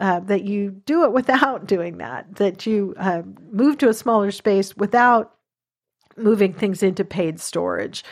uh, 0.00 0.20
that 0.20 0.44
you 0.44 0.70
do 0.86 1.04
it 1.04 1.12
without 1.12 1.66
doing 1.74 1.98
that, 1.98 2.36
that 2.36 2.66
you 2.66 2.94
uh, 2.98 3.22
move 3.52 3.78
to 3.78 3.88
a 3.88 3.94
smaller 3.94 4.30
space 4.30 4.76
without 4.76 5.34
moving 6.16 6.52
things 6.52 6.82
into 6.82 7.04
paid 7.04 7.40
storage. 7.40 8.04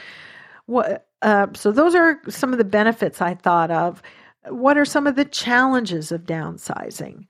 What, 0.66 1.06
uh, 1.22 1.48
so, 1.54 1.72
those 1.72 1.94
are 1.94 2.20
some 2.28 2.52
of 2.52 2.58
the 2.58 2.64
benefits 2.64 3.20
I 3.20 3.34
thought 3.34 3.70
of. 3.70 4.02
What 4.48 4.78
are 4.78 4.84
some 4.84 5.06
of 5.06 5.16
the 5.16 5.24
challenges 5.24 6.12
of 6.12 6.24
downsizing? 6.24 7.26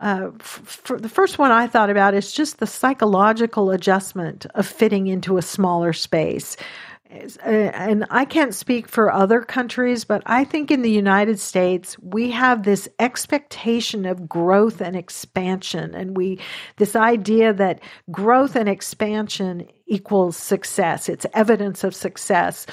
Uh, 0.00 0.30
f- 0.40 0.92
the 0.96 1.08
first 1.08 1.38
one 1.38 1.50
I 1.52 1.66
thought 1.66 1.90
about 1.90 2.14
is 2.14 2.32
just 2.32 2.58
the 2.58 2.66
psychological 2.66 3.70
adjustment 3.70 4.46
of 4.54 4.66
fitting 4.66 5.06
into 5.06 5.36
a 5.36 5.42
smaller 5.42 5.92
space. 5.92 6.56
Uh, 7.12 7.50
and 7.50 8.06
I 8.10 8.24
can't 8.24 8.54
speak 8.54 8.86
for 8.86 9.12
other 9.12 9.40
countries, 9.40 10.04
but 10.04 10.22
I 10.26 10.44
think 10.44 10.70
in 10.70 10.82
the 10.82 10.90
United 10.90 11.40
States 11.40 11.98
we 11.98 12.30
have 12.30 12.62
this 12.62 12.88
expectation 13.00 14.06
of 14.06 14.28
growth 14.28 14.80
and 14.80 14.94
expansion, 14.94 15.94
and 15.94 16.16
we 16.16 16.38
this 16.76 16.94
idea 16.94 17.52
that 17.52 17.80
growth 18.12 18.54
and 18.54 18.68
expansion 18.68 19.66
equals 19.86 20.36
success. 20.36 21.08
It's 21.08 21.26
evidence 21.34 21.82
of 21.82 21.94
success. 21.94 22.66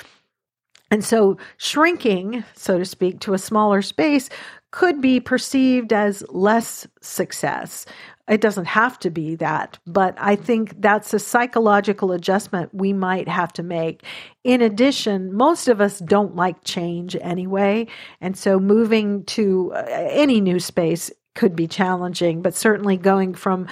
And 0.92 1.04
so 1.04 1.38
shrinking, 1.58 2.46
so 2.56 2.78
to 2.78 2.86
speak, 2.86 3.20
to 3.22 3.34
a 3.34 3.40
smaller 3.40 3.82
space 3.82 4.30
could 4.72 5.02
be 5.02 5.20
perceived 5.20 5.92
as 5.92 6.24
less 6.30 6.88
success 7.02 7.86
it 8.28 8.42
doesn't 8.42 8.66
have 8.66 9.00
to 9.00 9.10
be 9.10 9.36
that, 9.36 9.80
but 9.88 10.16
I 10.18 10.36
think 10.36 10.82
that's 10.82 11.14
a 11.14 11.20
psychological 11.20 12.12
adjustment 12.12 12.74
we 12.74 12.92
might 12.92 13.28
have 13.28 13.54
to 13.54 13.64
make. 13.64 14.04
In 14.44 14.62
addition, 14.62 15.34
most 15.34 15.68
of 15.68 15.80
us 15.80 16.00
don't 16.00 16.36
like 16.36 16.64
change 16.64 17.16
anyway. 17.22 17.88
And 18.20 18.38
so 18.38 18.60
moving 18.60 19.24
to 19.26 19.72
uh, 19.74 19.86
any 19.88 20.42
new 20.42 20.60
space 20.60 21.10
could 21.36 21.56
be 21.56 21.68
challenging, 21.68 22.42
but 22.42 22.56
certainly 22.56 22.98
going 22.98 23.34
from 23.34 23.68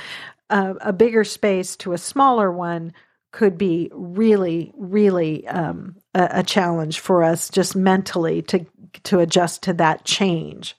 a, 0.49 0.75
a 0.81 0.93
bigger 0.93 1.23
space 1.23 1.75
to 1.77 1.93
a 1.93 1.97
smaller 1.97 2.51
one 2.51 2.93
could 3.31 3.57
be 3.57 3.91
really, 3.93 4.71
really 4.77 5.45
um, 5.47 5.97
a, 6.13 6.29
a 6.31 6.43
challenge 6.43 6.99
for 6.99 7.23
us 7.23 7.49
just 7.49 7.75
mentally 7.75 8.41
to 8.43 8.65
to 9.03 9.19
adjust 9.19 9.63
to 9.63 9.73
that 9.73 10.05
change. 10.05 10.77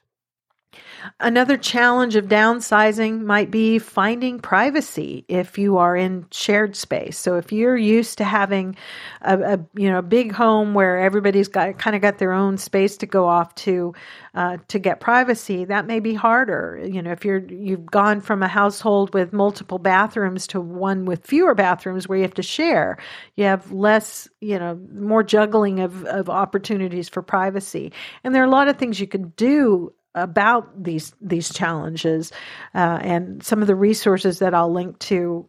Another 1.21 1.57
challenge 1.57 2.17
of 2.17 2.27
downsizing 2.27 3.23
might 3.23 3.51
be 3.51 3.79
finding 3.79 4.39
privacy 4.39 5.25
if 5.29 5.59
you 5.59 5.79
are 5.79 5.97
in 5.97 6.27
shared 6.31 6.77
space. 6.77 7.19
So 7.19 7.37
if 7.37 7.53
you're 7.53 7.77
used 7.77 8.19
to 8.19 8.25
having 8.25 8.77
a, 9.23 9.39
a 9.55 9.67
you 9.75 9.91
know 9.91 9.99
a 9.99 10.03
big 10.03 10.33
home 10.33 10.75
where 10.75 10.99
everybody's 10.99 11.49
got 11.49 11.79
kind 11.79 11.97
of 11.97 12.03
got 12.03 12.19
their 12.19 12.33
own 12.33 12.59
space 12.59 12.97
to 12.99 13.07
go 13.07 13.27
off 13.27 13.55
to 13.57 13.95
uh, 14.35 14.59
to 14.69 14.79
get 14.79 15.01
privacy, 15.01 15.65
that 15.65 15.87
may 15.87 16.01
be 16.01 16.15
harder. 16.15 16.81
You 16.85 17.03
know, 17.03 17.13
if 17.13 17.25
you're 17.25 17.47
you've 17.47 17.87
gone 17.87 18.21
from 18.21 18.43
a 18.43 18.49
household 18.49 19.15
with 19.15 19.33
multiple 19.33 19.79
bathrooms 19.79 20.47
to 20.49 20.61
one 20.61 21.05
with 21.05 21.27
fewer 21.27 21.55
bathrooms 21.55 22.09
where 22.09 22.19
you 22.19 22.25
have 22.25 22.35
to 22.35 22.43
share, 22.43 22.99
you 23.37 23.45
have 23.45 23.73
less 23.73 24.29
you 24.41 24.59
know 24.59 24.79
more 24.93 25.23
juggling 25.23 25.81
of 25.81 26.05
of 26.05 26.29
opportunities 26.29 27.09
for 27.09 27.23
privacy. 27.23 27.93
And 28.25 28.35
there 28.35 28.43
are 28.43 28.47
a 28.47 28.51
lot 28.51 28.69
of 28.69 28.77
things 28.77 29.01
you 29.01 29.07
could 29.07 29.37
do 29.37 29.93
about 30.17 30.83
these 30.83 31.15
these 31.21 31.53
challenges 31.53 32.33
uh, 32.75 32.99
and 33.03 33.43
some 33.43 33.61
of 33.61 33.69
the 33.69 33.75
resources 33.75 34.41
that 34.41 34.55
I'll 34.55 34.73
link 34.73 34.99
to 35.01 35.49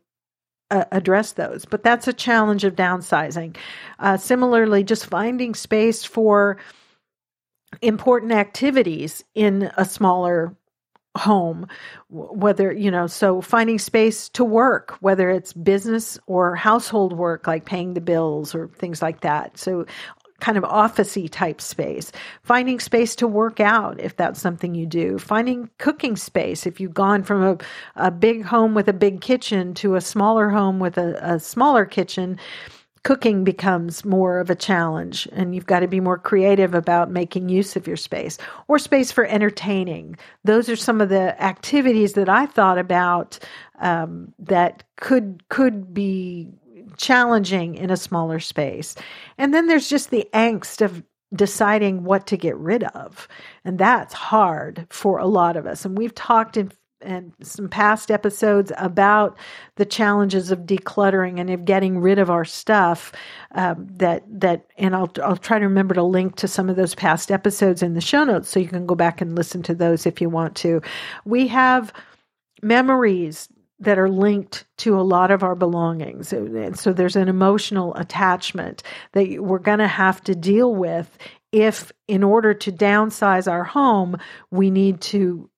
uh, 0.70 0.86
address 0.92 1.32
those. 1.34 1.66
But 1.66 1.84
that's 1.84 2.08
a 2.08 2.14
challenge 2.14 2.64
of 2.64 2.76
downsizing. 2.76 3.56
Uh, 4.00 4.18
similarly, 4.18 4.84
just 4.84 5.06
finding 5.06 5.56
space 5.56 6.04
for 6.04 6.58
important 7.82 8.32
activities 8.32 9.24
in 9.34 9.72
a 9.78 9.86
smaller 9.86 10.56
home 11.18 11.68
whether 12.10 12.72
you 12.72 12.92
know 12.92 13.08
so 13.08 13.42
finding 13.42 13.80
space 13.80 14.30
to 14.30 14.46
work 14.46 14.96
whether 15.00 15.30
it's 15.30 15.52
business 15.52 16.18
or 16.28 16.56
household 16.56 17.12
work 17.12 17.48
like 17.48 17.66
paying 17.66 17.94
the 17.94 18.02
bills 18.02 18.56
or 18.56 18.70
things 18.70 19.02
like 19.02 19.22
that 19.22 19.58
so 19.58 19.86
kind 20.39 20.58
of 20.58 20.63
officey 20.63 21.29
type 21.29 21.60
space, 21.60 22.12
finding 22.44 22.79
space 22.79 23.15
to 23.15 23.27
work 23.27 23.60
out 23.60 24.00
if 24.00 24.15
that's 24.15 24.39
something 24.39 24.75
you 24.75 24.86
do, 24.86 25.17
finding 25.17 25.70
cooking 25.77 26.15
space 26.15 26.65
if 26.65 26.79
you've 26.79 26.94
gone 26.94 27.24
from 27.24 27.44
a, 27.44 27.58
a 27.96 28.12
big 28.12 28.44
home 28.44 28.74
with 28.75 28.88
a 28.88 28.94
big 28.94 29.22
kitchen 29.22 29.74
to 29.74 29.96
a 29.96 30.01
smaller 30.01 30.50
home 30.50 30.79
with 30.79 30.98
a, 30.98 31.17
a 31.24 31.39
smaller 31.39 31.86
kitchen. 31.86 32.38
Cooking 33.03 33.46
becomes 33.46 34.03
more 34.03 34.39
of 34.39 34.50
a 34.50 34.56
challenge, 34.56 35.29
and 35.32 35.56
you've 35.56 35.65
got 35.65 35.79
to 35.79 35.88
be 35.88 36.01
more 36.01 36.17
creative 36.17 36.74
about 36.74 37.10
making 37.10 37.48
use 37.48 37.77
of 37.77 37.88
your 37.88 37.96
space 37.96 38.38
or 38.67 38.77
space 38.77 39.13
for 39.13 39.25
entertaining. 39.25 40.17
Those 40.44 40.67
are 40.67 40.75
some 40.75 41.00
of 41.00 41.08
the 41.08 41.41
activities 41.41 42.13
that 42.13 42.27
I 42.27 42.48
thought 42.48 42.77
about 42.77 43.39
um, 43.79 44.34
that 44.39 44.84
could 44.98 45.41
could 45.48 45.94
be 45.94 46.50
challenging 46.98 47.75
in 47.75 47.89
a 47.89 47.98
smaller 47.98 48.39
space. 48.39 48.96
And 49.38 49.54
then 49.54 49.68
there's 49.68 49.89
just 49.89 50.10
the 50.10 50.27
angst 50.34 50.84
of 50.84 51.04
deciding 51.34 52.04
what 52.04 52.27
to 52.27 52.38
get 52.38 52.56
rid 52.58 52.84
of. 52.84 53.27
And 53.66 53.77
that's 53.77 54.13
hard 54.13 54.88
for 54.89 55.20
a 55.20 55.27
lot 55.27 55.58
of 55.58 55.66
us. 55.66 55.86
And 55.86 55.98
we've 55.98 56.16
talked 56.16 56.58
in 56.58 56.72
and 57.01 57.32
some 57.42 57.70
past 57.70 58.10
episodes 58.10 58.72
about 58.77 59.38
the 59.75 59.86
challenges 59.86 60.50
of 60.51 60.62
decluttering 60.62 61.39
and 61.39 61.50
of 61.50 61.66
getting 61.66 62.00
rid 62.00 62.18
of 62.18 62.30
our 62.30 62.46
stuff 62.46 63.12
um, 63.51 63.88
that 63.92 64.24
that 64.27 64.66
and 64.77 64.96
I'll 64.96 65.12
I'll 65.24 65.38
try 65.38 65.60
to 65.60 65.68
remember 65.68 65.94
to 65.94 66.04
link 66.04 66.36
to 66.38 66.48
some 66.48 66.70
of 66.70 66.75
those 66.75 66.96
past 66.96 67.32
episodes 67.32 67.84
in 67.84 67.94
the 67.94 68.01
show 68.01 68.24
notes 68.24 68.50
so 68.50 68.60
you 68.60 68.68
can 68.68 68.86
go 68.86 68.96
back 68.96 69.22
and 69.22 69.36
listen 69.36 69.62
to 69.63 69.75
those 69.75 70.06
if 70.06 70.20
you 70.20 70.30
want 70.30 70.56
to. 70.58 70.82
We 71.25 71.48
have 71.48 71.94
memories 72.63 73.48
that 73.79 74.00
are 74.00 74.10
linked 74.10 74.65
to 74.77 75.00
a 75.00 75.01
lot 75.01 75.29
of 75.31 75.43
our 75.43 75.55
belongings. 75.55 76.34
And 76.34 76.77
so 76.77 76.93
there's 76.93 77.15
an 77.15 77.27
emotional 77.27 77.96
attachment 77.96 78.81
that 79.13 79.43
we're 79.43 79.60
going 79.60 79.79
to 79.79 79.88
have 79.88 80.24
to 80.24 80.36
deal 80.36 80.74
with 80.74 81.17
if, 81.51 81.91
in 82.07 82.24
order 82.24 82.53
to 82.53 82.72
downsize 82.72 83.50
our 83.50 83.63
home, 83.63 84.17
we 84.51 84.69
need 84.69 85.01
to 85.01 85.50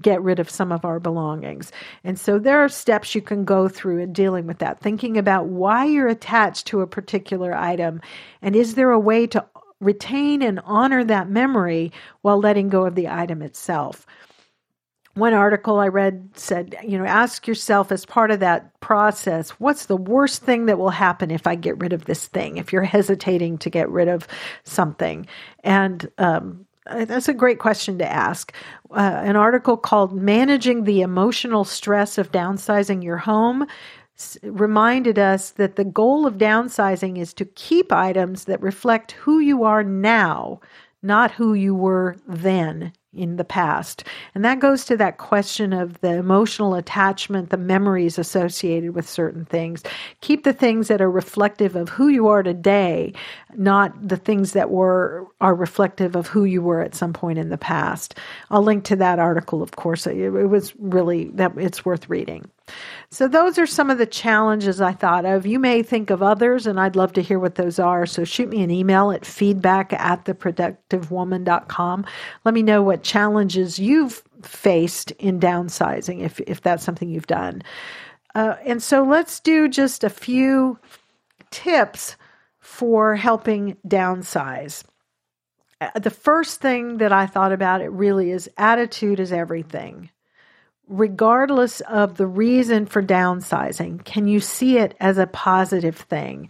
get 0.00 0.22
rid 0.22 0.38
of 0.38 0.48
some 0.48 0.72
of 0.72 0.86
our 0.86 0.98
belongings. 0.98 1.70
And 2.02 2.18
so 2.18 2.38
there 2.38 2.64
are 2.64 2.68
steps 2.68 3.14
you 3.14 3.20
can 3.20 3.44
go 3.44 3.68
through 3.68 3.98
in 3.98 4.12
dealing 4.14 4.46
with 4.46 4.58
that, 4.58 4.80
thinking 4.80 5.18
about 5.18 5.46
why 5.46 5.84
you're 5.84 6.08
attached 6.08 6.66
to 6.68 6.80
a 6.80 6.86
particular 6.86 7.54
item 7.54 8.00
and 8.40 8.56
is 8.56 8.74
there 8.74 8.90
a 8.90 8.98
way 8.98 9.26
to 9.26 9.44
retain 9.80 10.40
and 10.40 10.60
honor 10.64 11.04
that 11.04 11.28
memory 11.28 11.92
while 12.22 12.38
letting 12.38 12.70
go 12.70 12.86
of 12.86 12.94
the 12.94 13.08
item 13.08 13.42
itself 13.42 14.06
one 15.16 15.32
article 15.32 15.80
I 15.80 15.88
read 15.88 16.28
said, 16.34 16.76
you 16.86 16.98
know, 16.98 17.06
ask 17.06 17.46
yourself 17.46 17.90
as 17.90 18.04
part 18.04 18.30
of 18.30 18.40
that 18.40 18.78
process, 18.80 19.50
what's 19.50 19.86
the 19.86 19.96
worst 19.96 20.42
thing 20.42 20.66
that 20.66 20.78
will 20.78 20.90
happen 20.90 21.30
if 21.30 21.46
I 21.46 21.54
get 21.54 21.78
rid 21.78 21.94
of 21.94 22.04
this 22.04 22.26
thing? 22.26 22.58
If 22.58 22.70
you're 22.70 22.82
hesitating 22.82 23.56
to 23.58 23.70
get 23.70 23.88
rid 23.88 24.08
of 24.08 24.28
something. 24.64 25.26
And 25.64 26.10
um, 26.18 26.66
that's 26.84 27.28
a 27.28 27.34
great 27.34 27.58
question 27.58 27.96
to 27.98 28.06
ask. 28.06 28.52
Uh, 28.90 29.22
an 29.24 29.36
article 29.36 29.78
called 29.78 30.12
Managing 30.12 30.84
the 30.84 31.00
Emotional 31.00 31.64
Stress 31.64 32.18
of 32.18 32.30
Downsizing 32.30 33.02
Your 33.02 33.16
Home 33.16 33.66
reminded 34.42 35.18
us 35.18 35.50
that 35.52 35.76
the 35.76 35.84
goal 35.84 36.26
of 36.26 36.34
downsizing 36.34 37.18
is 37.18 37.32
to 37.34 37.46
keep 37.46 37.90
items 37.90 38.44
that 38.44 38.60
reflect 38.60 39.12
who 39.12 39.38
you 39.38 39.64
are 39.64 39.82
now, 39.82 40.60
not 41.02 41.30
who 41.30 41.54
you 41.54 41.74
were 41.74 42.16
then 42.26 42.92
in 43.16 43.36
the 43.36 43.44
past. 43.44 44.04
And 44.34 44.44
that 44.44 44.60
goes 44.60 44.84
to 44.86 44.96
that 44.96 45.18
question 45.18 45.72
of 45.72 46.00
the 46.00 46.14
emotional 46.14 46.74
attachment, 46.74 47.50
the 47.50 47.56
memories 47.56 48.18
associated 48.18 48.94
with 48.94 49.08
certain 49.08 49.44
things. 49.44 49.82
Keep 50.20 50.44
the 50.44 50.52
things 50.52 50.88
that 50.88 51.00
are 51.00 51.10
reflective 51.10 51.76
of 51.76 51.88
who 51.88 52.08
you 52.08 52.28
are 52.28 52.42
today, 52.42 53.12
not 53.54 53.92
the 54.06 54.16
things 54.16 54.52
that 54.52 54.70
were 54.70 55.26
are 55.40 55.54
reflective 55.54 56.16
of 56.16 56.26
who 56.26 56.44
you 56.44 56.62
were 56.62 56.80
at 56.80 56.94
some 56.94 57.12
point 57.12 57.38
in 57.38 57.48
the 57.48 57.58
past. 57.58 58.18
I'll 58.50 58.62
link 58.62 58.84
to 58.84 58.96
that 58.96 59.18
article, 59.18 59.62
of 59.62 59.72
course. 59.76 60.06
It, 60.06 60.16
it 60.16 60.30
was 60.46 60.74
really 60.78 61.26
that 61.34 61.52
it's 61.56 61.84
worth 61.84 62.08
reading. 62.08 62.50
So, 63.10 63.28
those 63.28 63.58
are 63.58 63.66
some 63.66 63.88
of 63.88 63.98
the 63.98 64.06
challenges 64.06 64.80
I 64.80 64.92
thought 64.92 65.24
of. 65.24 65.46
You 65.46 65.58
may 65.58 65.82
think 65.82 66.10
of 66.10 66.22
others, 66.22 66.66
and 66.66 66.80
I'd 66.80 66.96
love 66.96 67.12
to 67.14 67.22
hear 67.22 67.38
what 67.38 67.54
those 67.54 67.78
are. 67.78 68.04
So, 68.04 68.24
shoot 68.24 68.48
me 68.48 68.62
an 68.62 68.70
email 68.70 69.12
at 69.12 69.24
feedback 69.24 69.92
at 69.92 70.24
theproductivewoman.com. 70.24 72.04
Let 72.44 72.54
me 72.54 72.62
know 72.62 72.82
what 72.82 73.02
challenges 73.02 73.78
you've 73.78 74.22
faced 74.42 75.12
in 75.12 75.38
downsizing, 75.38 76.22
if, 76.22 76.40
if 76.40 76.62
that's 76.62 76.84
something 76.84 77.08
you've 77.08 77.28
done. 77.28 77.62
Uh, 78.34 78.56
and 78.64 78.82
so, 78.82 79.04
let's 79.04 79.38
do 79.40 79.68
just 79.68 80.02
a 80.02 80.10
few 80.10 80.78
tips 81.50 82.16
for 82.58 83.14
helping 83.14 83.76
downsize. 83.86 84.82
Uh, 85.80 85.90
the 85.98 86.10
first 86.10 86.60
thing 86.60 86.98
that 86.98 87.12
I 87.12 87.26
thought 87.26 87.52
about 87.52 87.82
it 87.82 87.90
really 87.92 88.32
is 88.32 88.50
attitude 88.56 89.20
is 89.20 89.30
everything 89.30 90.10
regardless 90.88 91.80
of 91.82 92.16
the 92.16 92.26
reason 92.26 92.86
for 92.86 93.02
downsizing, 93.02 94.04
can 94.04 94.28
you 94.28 94.40
see 94.40 94.78
it 94.78 94.94
as 95.00 95.18
a 95.18 95.26
positive 95.26 95.96
thing? 95.96 96.48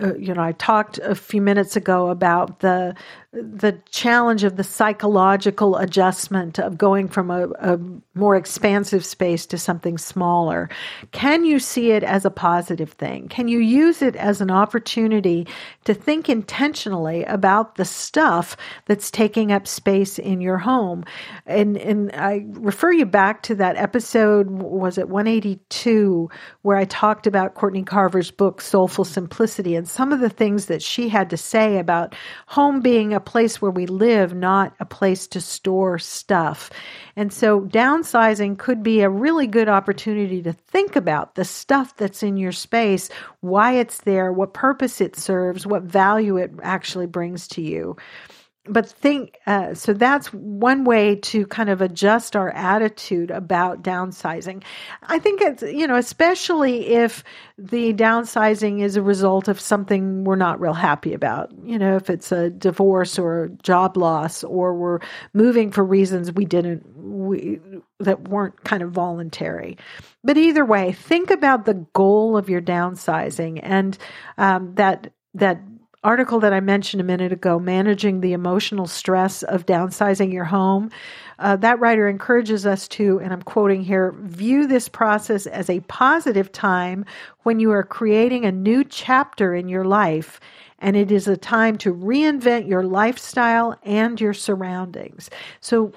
Uh, 0.00 0.14
you 0.14 0.32
know, 0.34 0.42
I 0.42 0.52
talked 0.52 0.98
a 0.98 1.14
few 1.14 1.42
minutes 1.42 1.74
ago 1.74 2.08
about 2.08 2.60
the 2.60 2.94
the 3.32 3.80
challenge 3.90 4.44
of 4.44 4.56
the 4.56 4.64
psychological 4.64 5.76
adjustment 5.78 6.58
of 6.58 6.76
going 6.76 7.08
from 7.08 7.30
a, 7.30 7.48
a, 7.60 7.78
more 8.14 8.36
expansive 8.36 9.06
space 9.06 9.46
to 9.46 9.56
something 9.56 9.96
smaller. 9.96 10.68
Can 11.12 11.46
you 11.46 11.58
see 11.58 11.92
it 11.92 12.02
as 12.02 12.26
a 12.26 12.30
positive 12.30 12.92
thing? 12.92 13.28
Can 13.28 13.48
you 13.48 13.58
use 13.58 14.02
it 14.02 14.16
as 14.16 14.42
an 14.42 14.50
opportunity 14.50 15.46
to 15.84 15.94
think 15.94 16.28
intentionally 16.28 17.24
about 17.24 17.76
the 17.76 17.86
stuff 17.86 18.54
that's 18.84 19.10
taking 19.10 19.50
up 19.50 19.66
space 19.66 20.18
in 20.18 20.42
your 20.42 20.58
home? 20.58 21.02
And, 21.46 21.78
and 21.78 22.12
I 22.12 22.44
refer 22.48 22.92
you 22.92 23.06
back 23.06 23.42
to 23.44 23.54
that 23.54 23.78
episode, 23.78 24.50
was 24.50 24.98
it 24.98 25.08
182, 25.08 26.28
where 26.60 26.76
I 26.76 26.84
talked 26.84 27.26
about 27.26 27.54
Courtney 27.54 27.82
Carver's 27.82 28.30
book, 28.30 28.60
Soulful 28.60 29.06
Simplicity, 29.06 29.74
and 29.74 29.88
some 29.88 30.12
of 30.12 30.20
the 30.20 30.28
things 30.28 30.66
that 30.66 30.82
she 30.82 31.08
had 31.08 31.30
to 31.30 31.38
say 31.38 31.78
about 31.78 32.14
home 32.46 32.82
being 32.82 33.14
a 33.14 33.21
place 33.22 33.62
where 33.62 33.70
we 33.70 33.86
live, 33.86 34.34
not 34.34 34.74
a 34.80 34.84
place 34.84 35.26
to 35.28 35.40
store 35.40 35.98
stuff. 35.98 36.70
And 37.16 37.32
so 37.32 37.62
downsizing 37.62 38.58
could 38.58 38.82
be 38.82 39.00
a 39.00 39.08
really 39.08 39.46
good 39.46 39.68
opportunity 39.68 40.42
to 40.42 40.52
think 40.52 40.96
about 40.96 41.34
the 41.34 41.44
stuff 41.44 41.96
that's 41.96 42.22
in 42.22 42.36
your 42.36 42.52
space, 42.52 43.08
why 43.40 43.72
it's 43.72 44.02
there, 44.02 44.32
what 44.32 44.52
purpose 44.54 45.00
it 45.00 45.16
serves, 45.16 45.66
what 45.66 45.82
value 45.82 46.36
it 46.36 46.50
actually 46.62 47.06
brings 47.06 47.48
to 47.48 47.62
you. 47.62 47.96
But 48.64 48.88
think 48.88 49.38
uh, 49.46 49.74
so 49.74 49.92
that's 49.92 50.32
one 50.32 50.84
way 50.84 51.16
to 51.16 51.46
kind 51.46 51.68
of 51.68 51.80
adjust 51.80 52.36
our 52.36 52.50
attitude 52.50 53.30
about 53.30 53.82
downsizing. 53.82 54.62
I 55.02 55.18
think 55.18 55.40
it's 55.40 55.62
you 55.62 55.86
know 55.86 55.96
especially 55.96 56.86
if 56.88 57.24
the 57.58 57.92
downsizing 57.92 58.80
is 58.80 58.96
a 58.96 59.02
result 59.02 59.48
of 59.48 59.58
something 59.58 60.22
we're 60.22 60.36
not 60.36 60.60
real 60.60 60.74
happy 60.74 61.12
about 61.12 61.50
you 61.64 61.76
know 61.78 61.96
if 61.96 62.08
it's 62.08 62.30
a 62.30 62.50
divorce 62.50 63.18
or 63.18 63.44
a 63.44 63.50
job 63.62 63.96
loss 63.96 64.44
or 64.44 64.74
we're 64.74 65.00
moving 65.32 65.72
for 65.72 65.84
reasons 65.84 66.30
we 66.32 66.44
didn't 66.44 66.86
we 66.96 67.60
that 67.98 68.28
weren't 68.28 68.62
kind 68.64 68.82
of 68.82 68.92
voluntary. 68.92 69.76
But 70.22 70.36
either 70.36 70.64
way 70.64 70.92
think 70.92 71.30
about 71.30 71.64
the 71.64 71.84
goal 71.94 72.36
of 72.36 72.48
your 72.48 72.62
downsizing 72.62 73.58
and 73.62 73.98
um, 74.38 74.74
that 74.76 75.12
that 75.34 75.60
article 76.04 76.40
that 76.40 76.52
I 76.52 76.60
mentioned 76.60 77.00
a 77.00 77.04
minute 77.04 77.32
ago, 77.32 77.58
Managing 77.58 78.20
the 78.20 78.32
Emotional 78.32 78.86
Stress 78.86 79.42
of 79.44 79.66
Downsizing 79.66 80.32
Your 80.32 80.44
Home, 80.44 80.90
uh, 81.38 81.56
that 81.56 81.78
writer 81.80 82.08
encourages 82.08 82.66
us 82.66 82.88
to, 82.88 83.20
and 83.20 83.32
I'm 83.32 83.42
quoting 83.42 83.82
here, 83.82 84.12
view 84.18 84.66
this 84.66 84.88
process 84.88 85.46
as 85.46 85.70
a 85.70 85.80
positive 85.80 86.50
time 86.50 87.04
when 87.42 87.60
you 87.60 87.70
are 87.70 87.84
creating 87.84 88.44
a 88.44 88.52
new 88.52 88.84
chapter 88.84 89.54
in 89.54 89.68
your 89.68 89.84
life. 89.84 90.40
And 90.80 90.96
it 90.96 91.12
is 91.12 91.28
a 91.28 91.36
time 91.36 91.78
to 91.78 91.94
reinvent 91.94 92.68
your 92.68 92.82
lifestyle 92.82 93.78
and 93.84 94.20
your 94.20 94.34
surroundings. 94.34 95.30
So, 95.60 95.92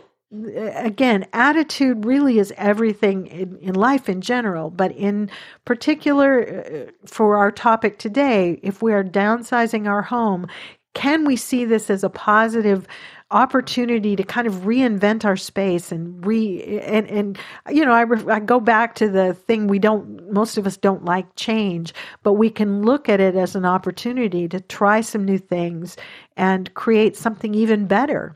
again, 0.76 1.26
attitude 1.34 2.06
really 2.06 2.40
is 2.40 2.54
everything 2.58 3.28
in, 3.28 3.58
in, 3.58 3.76
life 3.76 4.10
in 4.10 4.22
general, 4.22 4.70
but 4.70 4.92
in 4.94 5.30
particular 5.66 6.88
uh, 6.88 6.92
for 7.06 7.38
our 7.38 7.52
topic 7.52 7.98
today, 7.98 8.60
if 8.64 8.82
we 8.82 8.94
are 8.94 9.04
downsizing 9.04 9.88
our 9.88 10.02
home, 10.02 10.48
can 10.94 11.26
we 11.26 11.36
see 11.36 11.66
this 11.66 11.90
as 11.90 12.04
a 12.04 12.10
positive 12.10 12.88
opportunity 13.32 14.16
to 14.16 14.24
kind 14.24 14.48
of 14.48 14.54
reinvent 14.54 15.26
our 15.26 15.36
space 15.36 15.92
and 15.92 16.26
re 16.26 16.80
and 16.80 17.08
and 17.08 17.40
you 17.72 17.84
know 17.84 17.92
I, 17.92 18.06
I 18.32 18.40
go 18.40 18.60
back 18.60 18.94
to 18.96 19.10
the 19.10 19.34
thing 19.34 19.66
we 19.66 19.80
don't 19.80 20.32
most 20.32 20.60
of 20.60 20.68
us 20.68 20.78
don't 20.78 21.04
like 21.06 21.36
change 21.36 21.92
but 22.22 22.34
we 22.34 22.52
can 22.52 22.84
look 22.84 23.10
at 23.10 23.20
it 23.20 23.36
as 23.36 23.56
an 23.56 23.66
opportunity 23.66 24.48
to 24.50 24.60
try 24.62 25.02
some 25.02 25.26
new 25.26 25.40
things 25.40 25.98
and 26.38 26.72
create 26.76 27.18
something 27.18 27.56
even 27.56 27.88
better 27.88 28.36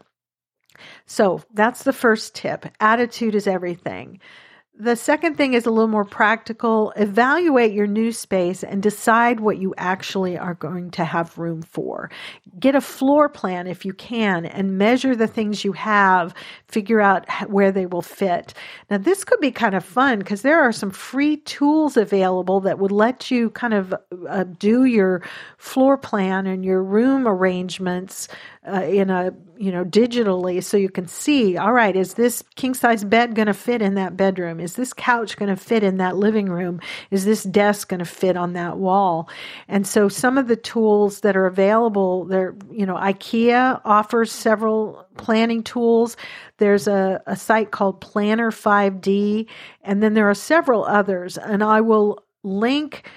so 1.05 1.41
that's 1.53 1.83
the 1.83 1.93
first 1.93 2.35
tip. 2.35 2.65
Attitude 2.79 3.35
is 3.35 3.47
everything. 3.47 4.19
The 4.81 4.95
second 4.95 5.35
thing 5.35 5.55
is 5.55 5.65
a 5.65 5.71
little 5.71 5.89
more 5.89 6.05
practical. 6.05 6.93
Evaluate 6.95 7.73
your 7.73 7.85
new 7.85 8.13
space 8.13 8.63
and 8.63 8.81
decide 8.81 9.41
what 9.41 9.57
you 9.57 9.73
actually 9.77 10.37
are 10.37 10.53
going 10.53 10.89
to 10.91 11.03
have 11.03 11.37
room 11.37 11.61
for. 11.61 12.09
Get 12.57 12.75
a 12.75 12.81
floor 12.81 13.27
plan 13.27 13.67
if 13.67 13.83
you 13.83 13.91
can 13.91 14.45
and 14.45 14.77
measure 14.77 15.17
the 15.17 15.27
things 15.27 15.65
you 15.65 15.73
have, 15.73 16.33
figure 16.69 17.01
out 17.01 17.25
where 17.49 17.73
they 17.73 17.87
will 17.87 18.01
fit. 18.01 18.53
Now, 18.89 18.99
this 18.99 19.25
could 19.25 19.41
be 19.41 19.51
kind 19.51 19.75
of 19.75 19.83
fun 19.83 20.19
because 20.19 20.43
there 20.43 20.61
are 20.61 20.71
some 20.71 20.91
free 20.91 21.35
tools 21.41 21.97
available 21.97 22.61
that 22.61 22.79
would 22.79 22.93
let 22.93 23.29
you 23.29 23.49
kind 23.49 23.73
of 23.73 23.93
uh, 24.29 24.45
do 24.45 24.85
your 24.85 25.23
floor 25.57 25.97
plan 25.97 26.47
and 26.47 26.63
your 26.63 26.81
room 26.81 27.27
arrangements 27.27 28.29
uh, 28.69 28.81
in 28.83 29.09
a 29.09 29.33
you 29.57 29.71
know 29.71 29.83
digitally 29.83 30.63
so 30.63 30.77
you 30.77 30.89
can 30.89 31.07
see 31.07 31.57
all 31.57 31.73
right 31.73 31.95
is 31.95 32.13
this 32.13 32.43
king 32.55 32.73
size 32.73 33.03
bed 33.03 33.35
going 33.35 33.47
to 33.47 33.53
fit 33.53 33.81
in 33.81 33.95
that 33.95 34.15
bedroom? 34.15 34.59
Is 34.59 34.75
this 34.75 34.93
couch 34.93 35.37
going 35.37 35.49
to 35.49 35.61
fit 35.61 35.83
in 35.83 35.97
that 35.97 36.15
living 36.15 36.49
room? 36.49 36.79
Is 37.11 37.25
this 37.25 37.43
desk 37.43 37.89
going 37.89 37.99
to 37.99 38.05
fit 38.05 38.37
on 38.37 38.53
that 38.53 38.77
wall? 38.77 39.29
And 39.67 39.85
so 39.85 40.07
some 40.07 40.37
of 40.37 40.47
the 40.47 40.55
tools 40.55 41.21
that 41.21 41.35
are 41.35 41.45
available 41.45 42.25
there 42.25 42.55
you 42.71 42.85
know 42.85 42.95
ikea 42.95 43.81
offers 43.85 44.31
several 44.31 45.05
planning 45.17 45.63
tools. 45.63 46.15
There's 46.57 46.87
a, 46.87 47.21
a 47.25 47.35
site 47.35 47.71
called 47.71 48.01
planner 48.01 48.51
5d 48.51 49.47
and 49.83 50.01
then 50.01 50.13
there 50.13 50.29
are 50.29 50.35
several 50.35 50.85
others. 50.85 51.37
And 51.37 51.63
i 51.63 51.81
will 51.81 52.23
link 52.43 53.09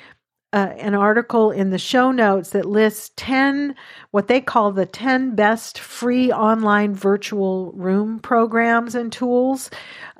uh, 0.52 0.74
an 0.78 0.94
article 0.94 1.50
in 1.50 1.70
the 1.70 1.78
show 1.78 2.10
notes 2.10 2.50
that 2.50 2.66
lists 2.66 3.10
10 3.16 3.74
what 4.10 4.28
they 4.28 4.40
call 4.40 4.70
the 4.70 4.84
10 4.84 5.34
best 5.34 5.78
free 5.78 6.30
online 6.30 6.94
virtual 6.94 7.72
room 7.72 8.18
programs 8.18 8.94
and 8.94 9.10
tools. 9.12 9.70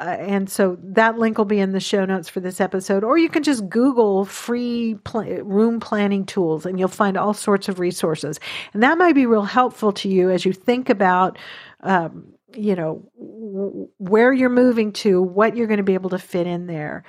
Uh, 0.01 0.17
and 0.19 0.49
so 0.51 0.79
that 0.83 1.19
link 1.19 1.37
will 1.37 1.45
be 1.45 1.61
in 1.61 1.73
the 1.73 1.81
show 1.81 2.05
notes 2.05 2.29
for 2.29 2.41
this 2.41 2.61
episode. 2.61 3.05
Or 3.05 3.19
you 3.19 3.29
can 3.29 3.43
just 3.43 3.69
google 3.69 4.25
free 4.25 4.97
pl- 5.05 5.43
room 5.43 5.81
planning 5.81 6.25
tools 6.25 6.65
and 6.65 6.79
you'll 6.79 6.89
find 6.89 7.17
all 7.19 7.35
sorts 7.35 7.69
of 7.69 7.79
resources. 7.79 8.41
And 8.73 8.83
that 8.83 8.97
might 8.97 9.15
be 9.15 9.27
real 9.27 9.43
helpful 9.43 9.93
to 9.93 10.09
you 10.09 10.31
as 10.31 10.45
you 10.47 10.53
think 10.55 10.89
about 10.89 11.39
um, 11.83 12.33
you 12.55 12.75
know 12.75 13.03
w- 13.19 13.89
where 13.99 14.33
you're 14.33 14.49
moving 14.49 14.93
to 14.93 15.23
what 15.23 15.57
you're 15.57 15.67
going 15.67 15.79
to 15.79 15.83
be 15.83 15.95
able 15.95 16.11
to 16.11 16.19
fit 16.19 16.47
in 16.47 16.67
there 16.67 17.05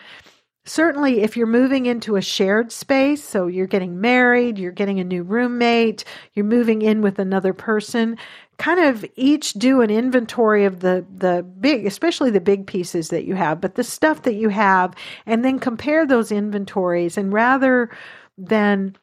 Certainly, 0.66 1.22
if 1.22 1.36
you're 1.36 1.46
moving 1.46 1.88
into 1.88 2.16
a 2.16 2.22
shared 2.22 2.72
space, 2.72 3.22
so 3.22 3.48
you're 3.48 3.68
getting 3.68 4.00
married, 4.00 4.58
you're 4.58 4.72
getting 4.72 4.98
a 5.00 5.04
new 5.04 5.22
roommate, 5.22 6.06
you're 6.34 6.46
moving 6.46 6.82
in 6.82 7.02
with 7.02 7.20
another 7.20 7.52
person, 7.52 8.18
kind 8.58 8.80
of 8.80 9.04
each 9.16 9.54
do 9.54 9.82
an 9.82 9.90
inventory 9.90 10.64
of 10.64 10.80
the 10.80 11.06
the 11.18 11.44
big 11.60 11.86
especially 11.86 12.30
the 12.30 12.40
big 12.40 12.68
pieces 12.68 13.10
that 13.10 13.26
you 13.26 13.36
have 13.36 13.60
but 13.60 13.76
the 13.76 13.84
stuff 13.84 14.22
that 14.24 14.36
you 14.36 14.50
have 14.50 14.94
and 15.26 15.44
then 15.44 15.58
compare 15.60 16.06
those 16.06 16.32
inventories 16.32 17.18
and 17.18 17.34
rather 17.34 17.90
than 18.38 18.96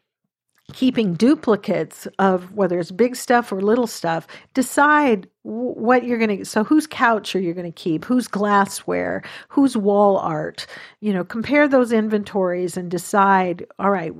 keeping 0.70 1.14
duplicates 1.14 2.06
of 2.18 2.52
whether 2.54 2.78
it's 2.78 2.90
big 2.90 3.16
stuff 3.16 3.52
or 3.52 3.60
little 3.60 3.86
stuff 3.86 4.26
decide 4.54 5.28
what 5.42 6.04
you're 6.04 6.18
going 6.18 6.38
to 6.38 6.44
so 6.44 6.64
whose 6.64 6.86
couch 6.86 7.34
are 7.34 7.40
you 7.40 7.54
going 7.54 7.70
to 7.70 7.72
keep? 7.72 8.04
Whose 8.04 8.28
glassware? 8.28 9.22
Whose 9.48 9.76
wall 9.76 10.18
art? 10.18 10.66
You 11.00 11.12
know 11.12 11.24
compare 11.24 11.68
those 11.68 11.92
inventories 11.92 12.76
and 12.76 12.90
decide 12.90 13.66
all 13.78 13.90
right 13.90 14.12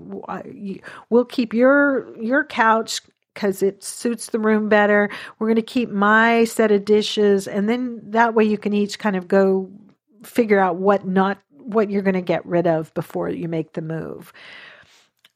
we'll 1.11 1.25
keep 1.25 1.53
your 1.55 2.15
your 2.21 2.45
couch 2.45 3.01
because 3.35 3.63
it 3.63 3.83
suits 3.85 4.27
the 4.27 4.39
room 4.39 4.69
better. 4.69 5.09
We're 5.39 5.47
going 5.47 5.57
to 5.57 5.63
keep 5.63 5.91
my 5.91 6.45
set 6.45 6.73
of 6.73 6.85
dishes 6.85 7.47
and 7.47 7.69
then 7.69 8.01
that 8.11 8.35
way 8.35 8.45
you 8.45 8.59
can 8.59 8.73
each 8.73 8.99
kind 8.99 9.17
of 9.17 9.29
go 9.29 9.71
figure 10.25 10.59
out 10.59 10.77
what 10.77 11.07
not 11.07 11.39
what 11.51 11.91
you're 11.91 12.03
going 12.03 12.15
to 12.15 12.21
get 12.21 12.45
rid 12.47 12.67
of 12.67 12.93
before 12.95 13.29
you 13.29 13.49
make 13.49 13.75
the 13.75 13.83
move 13.83 14.33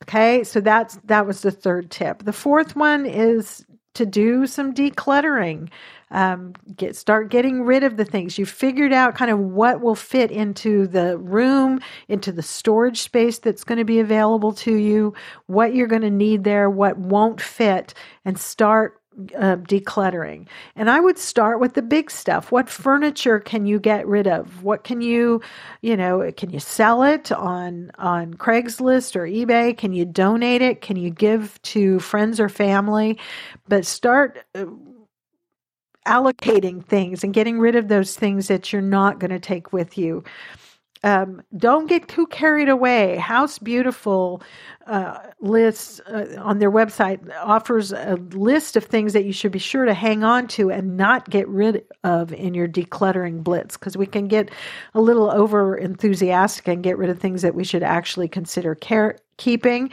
Okay, 0.05 0.45
so 0.45 0.61
that's 0.61 0.97
that 1.05 1.27
was 1.27 1.41
the 1.43 1.51
third 1.51 1.91
tip. 1.91 2.25
The 2.25 2.33
fourth 2.33 2.77
one 2.77 3.07
is 3.07 3.65
to 3.95 4.05
do 4.05 4.47
some 4.47 4.75
decluttering. 4.75 5.71
Um, 6.11 6.53
get 6.77 6.95
start 6.95 7.31
getting 7.31 7.63
rid 7.65 7.83
of 7.83 7.97
the 7.97 8.05
things 8.05 8.39
you 8.39 8.47
figured 8.47 8.93
out 8.93 9.17
kind 9.17 9.31
of 9.31 9.39
what 9.39 9.81
will 9.81 9.95
fit 9.95 10.31
into 10.31 10.87
the 10.87 11.19
room 11.19 11.81
into 12.07 12.31
the 12.31 12.43
storage 12.43 13.01
space 13.01 13.39
that's 13.41 13.65
going 13.65 13.79
to 13.79 13.85
be 13.85 13.99
available 13.99 14.53
to 14.53 14.75
you 14.75 15.15
what 15.47 15.75
you're 15.75 15.89
going 15.89 16.03
to 16.03 16.11
need 16.11 16.45
there 16.45 16.71
what 16.71 16.99
won't 16.99 17.41
fit 17.41 17.95
and 18.25 18.39
start 18.39 19.01
uh, 19.37 19.57
decluttering. 19.57 20.47
And 20.77 20.91
I 20.91 21.01
would 21.01 21.19
start 21.19 21.61
with 21.61 21.75
the 21.75 21.83
big 21.83 22.11
stuff. 22.11 22.51
What 22.51 22.69
furniture 22.69 23.39
can 23.41 23.67
you 23.67 23.79
get 23.79 24.07
rid 24.07 24.27
of? 24.27 24.63
What 24.63 24.85
can 24.85 25.01
you, 25.01 25.41
you 25.83 25.97
know, 25.97 26.33
can 26.37 26.51
you 26.51 26.61
sell 26.61 27.03
it 27.03 27.31
on 27.33 27.91
on 27.99 28.35
Craigslist 28.35 29.17
or 29.17 29.27
eBay? 29.27 29.77
Can 29.77 29.93
you 29.93 30.05
donate 30.05 30.63
it? 30.63 30.81
Can 30.81 30.97
you 30.97 31.11
give 31.11 31.61
to 31.63 32.01
friends 32.01 32.41
or 32.41 32.49
family? 32.49 33.19
But 33.69 33.87
start 33.87 34.45
uh, 34.55 34.67
allocating 36.07 36.85
things 36.85 37.25
and 37.25 37.33
getting 37.33 37.59
rid 37.59 37.77
of 37.77 37.89
those 37.89 38.15
things 38.15 38.49
that 38.49 38.73
you're 38.73 38.83
not 38.83 39.19
going 39.19 39.31
to 39.31 39.41
take 39.41 39.73
with 39.73 39.97
you. 39.97 40.23
Um, 41.05 41.43
don't 41.59 41.87
get 41.87 42.09
too 42.09 42.27
carried 42.29 42.71
away. 42.71 43.17
House 43.19 43.59
Beautiful 43.59 44.43
uh, 44.87 45.19
lists 45.39 46.01
uh, 46.01 46.35
on 46.41 46.61
their 46.61 46.71
website 46.71 47.21
offers 47.43 47.93
a 47.93 48.19
list 48.33 48.75
of 48.75 48.85
things 48.85 49.13
that 49.13 49.27
you 49.27 49.33
should 49.33 49.53
be 49.53 49.59
sure 49.59 49.85
to 49.85 49.93
hang 49.93 50.25
on 50.25 50.49
to 50.49 50.71
and 50.71 50.97
not 50.97 51.29
get 51.29 51.47
rid 51.47 51.85
of 52.05 52.33
in 52.33 52.55
your 52.55 52.67
decluttering 52.67 53.45
blitz 53.45 53.77
because 53.77 53.99
we 53.99 54.07
can 54.07 54.29
get 54.29 54.51
a 54.95 55.01
little 55.01 55.31
over 55.31 55.77
enthusiastic 55.77 56.69
and 56.69 56.83
get 56.83 56.97
rid 56.97 57.11
of 57.11 57.19
things 57.19 57.43
that 57.43 57.55
we 57.55 57.65
should 57.65 57.83
actually 57.83 58.27
consider 58.27 58.75
care 58.75 59.19
keeping. 59.37 59.91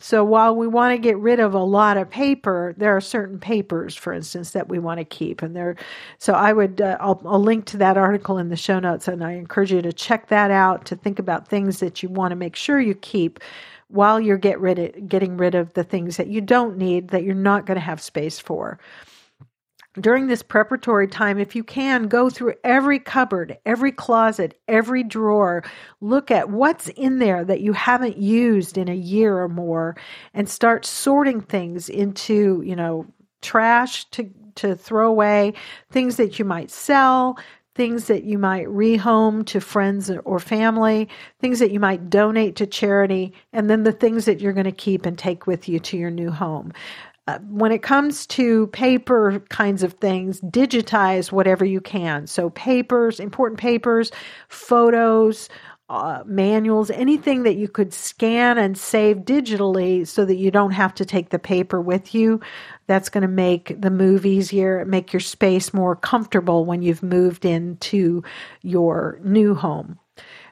So 0.00 0.24
while 0.24 0.54
we 0.54 0.68
want 0.68 0.94
to 0.94 0.98
get 0.98 1.18
rid 1.18 1.40
of 1.40 1.54
a 1.54 1.62
lot 1.62 1.96
of 1.96 2.08
paper, 2.08 2.72
there 2.76 2.96
are 2.96 3.00
certain 3.00 3.40
papers, 3.40 3.96
for 3.96 4.12
instance, 4.12 4.52
that 4.52 4.68
we 4.68 4.78
want 4.78 4.98
to 4.98 5.04
keep, 5.04 5.42
and 5.42 5.56
there. 5.56 5.74
So 6.18 6.34
I 6.34 6.52
would, 6.52 6.80
uh, 6.80 6.96
I'll, 7.00 7.20
I'll 7.24 7.42
link 7.42 7.64
to 7.66 7.76
that 7.78 7.96
article 7.96 8.38
in 8.38 8.48
the 8.48 8.56
show 8.56 8.78
notes, 8.78 9.08
and 9.08 9.24
I 9.24 9.32
encourage 9.32 9.72
you 9.72 9.82
to 9.82 9.92
check 9.92 10.28
that 10.28 10.52
out 10.52 10.84
to 10.86 10.96
think 10.96 11.18
about 11.18 11.48
things 11.48 11.80
that 11.80 12.02
you 12.02 12.08
want 12.08 12.30
to 12.30 12.36
make 12.36 12.54
sure 12.54 12.80
you 12.80 12.94
keep 12.94 13.40
while 13.88 14.20
you're 14.20 14.38
get 14.38 14.60
rid 14.60 14.78
of, 14.78 15.08
getting 15.08 15.36
rid 15.36 15.54
of 15.54 15.72
the 15.74 15.84
things 15.84 16.16
that 16.16 16.28
you 16.28 16.40
don't 16.40 16.76
need 16.76 17.08
that 17.08 17.24
you're 17.24 17.34
not 17.34 17.66
going 17.66 17.76
to 17.76 17.84
have 17.84 18.00
space 18.00 18.38
for 18.38 18.78
during 20.00 20.26
this 20.26 20.42
preparatory 20.42 21.08
time, 21.08 21.38
if 21.38 21.54
you 21.56 21.64
can, 21.64 22.08
go 22.08 22.30
through 22.30 22.54
every 22.64 22.98
cupboard, 22.98 23.58
every 23.66 23.92
closet, 23.92 24.58
every 24.68 25.02
drawer, 25.02 25.64
look 26.00 26.30
at 26.30 26.50
what's 26.50 26.88
in 26.90 27.18
there 27.18 27.44
that 27.44 27.60
you 27.60 27.72
haven't 27.72 28.16
used 28.16 28.78
in 28.78 28.88
a 28.88 28.94
year 28.94 29.38
or 29.38 29.48
more, 29.48 29.96
and 30.34 30.48
start 30.48 30.84
sorting 30.84 31.40
things 31.40 31.88
into, 31.88 32.62
you 32.64 32.76
know, 32.76 33.06
trash 33.42 34.04
to 34.10 34.30
to 34.56 34.74
throw 34.74 35.08
away, 35.08 35.54
things 35.90 36.16
that 36.16 36.40
you 36.40 36.44
might 36.44 36.68
sell, 36.68 37.38
things 37.76 38.08
that 38.08 38.24
you 38.24 38.38
might 38.38 38.66
rehome 38.66 39.46
to 39.46 39.60
friends 39.60 40.10
or 40.24 40.40
family, 40.40 41.08
things 41.40 41.60
that 41.60 41.70
you 41.70 41.78
might 41.78 42.10
donate 42.10 42.56
to 42.56 42.66
charity, 42.66 43.32
and 43.52 43.70
then 43.70 43.84
the 43.84 43.92
things 43.92 44.24
that 44.24 44.40
you're 44.40 44.52
going 44.52 44.64
to 44.64 44.72
keep 44.72 45.06
and 45.06 45.16
take 45.16 45.46
with 45.46 45.68
you 45.68 45.78
to 45.78 45.96
your 45.96 46.10
new 46.10 46.28
home. 46.28 46.72
Uh, 47.28 47.38
when 47.50 47.72
it 47.72 47.82
comes 47.82 48.26
to 48.26 48.68
paper 48.68 49.38
kinds 49.50 49.82
of 49.82 49.92
things, 49.92 50.40
digitize 50.40 51.30
whatever 51.30 51.62
you 51.62 51.78
can. 51.78 52.26
So, 52.26 52.48
papers, 52.48 53.20
important 53.20 53.60
papers, 53.60 54.10
photos, 54.48 55.50
uh, 55.90 56.22
manuals, 56.24 56.90
anything 56.90 57.42
that 57.42 57.56
you 57.56 57.68
could 57.68 57.92
scan 57.92 58.56
and 58.56 58.78
save 58.78 59.18
digitally 59.18 60.06
so 60.06 60.24
that 60.24 60.36
you 60.36 60.50
don't 60.50 60.70
have 60.70 60.94
to 60.94 61.04
take 61.04 61.28
the 61.28 61.38
paper 61.38 61.82
with 61.82 62.14
you. 62.14 62.40
That's 62.86 63.10
going 63.10 63.22
to 63.22 63.28
make 63.28 63.78
the 63.78 63.90
move 63.90 64.24
easier, 64.24 64.82
make 64.86 65.12
your 65.12 65.20
space 65.20 65.74
more 65.74 65.96
comfortable 65.96 66.64
when 66.64 66.80
you've 66.80 67.02
moved 67.02 67.44
into 67.44 68.22
your 68.62 69.20
new 69.22 69.54
home. 69.54 69.98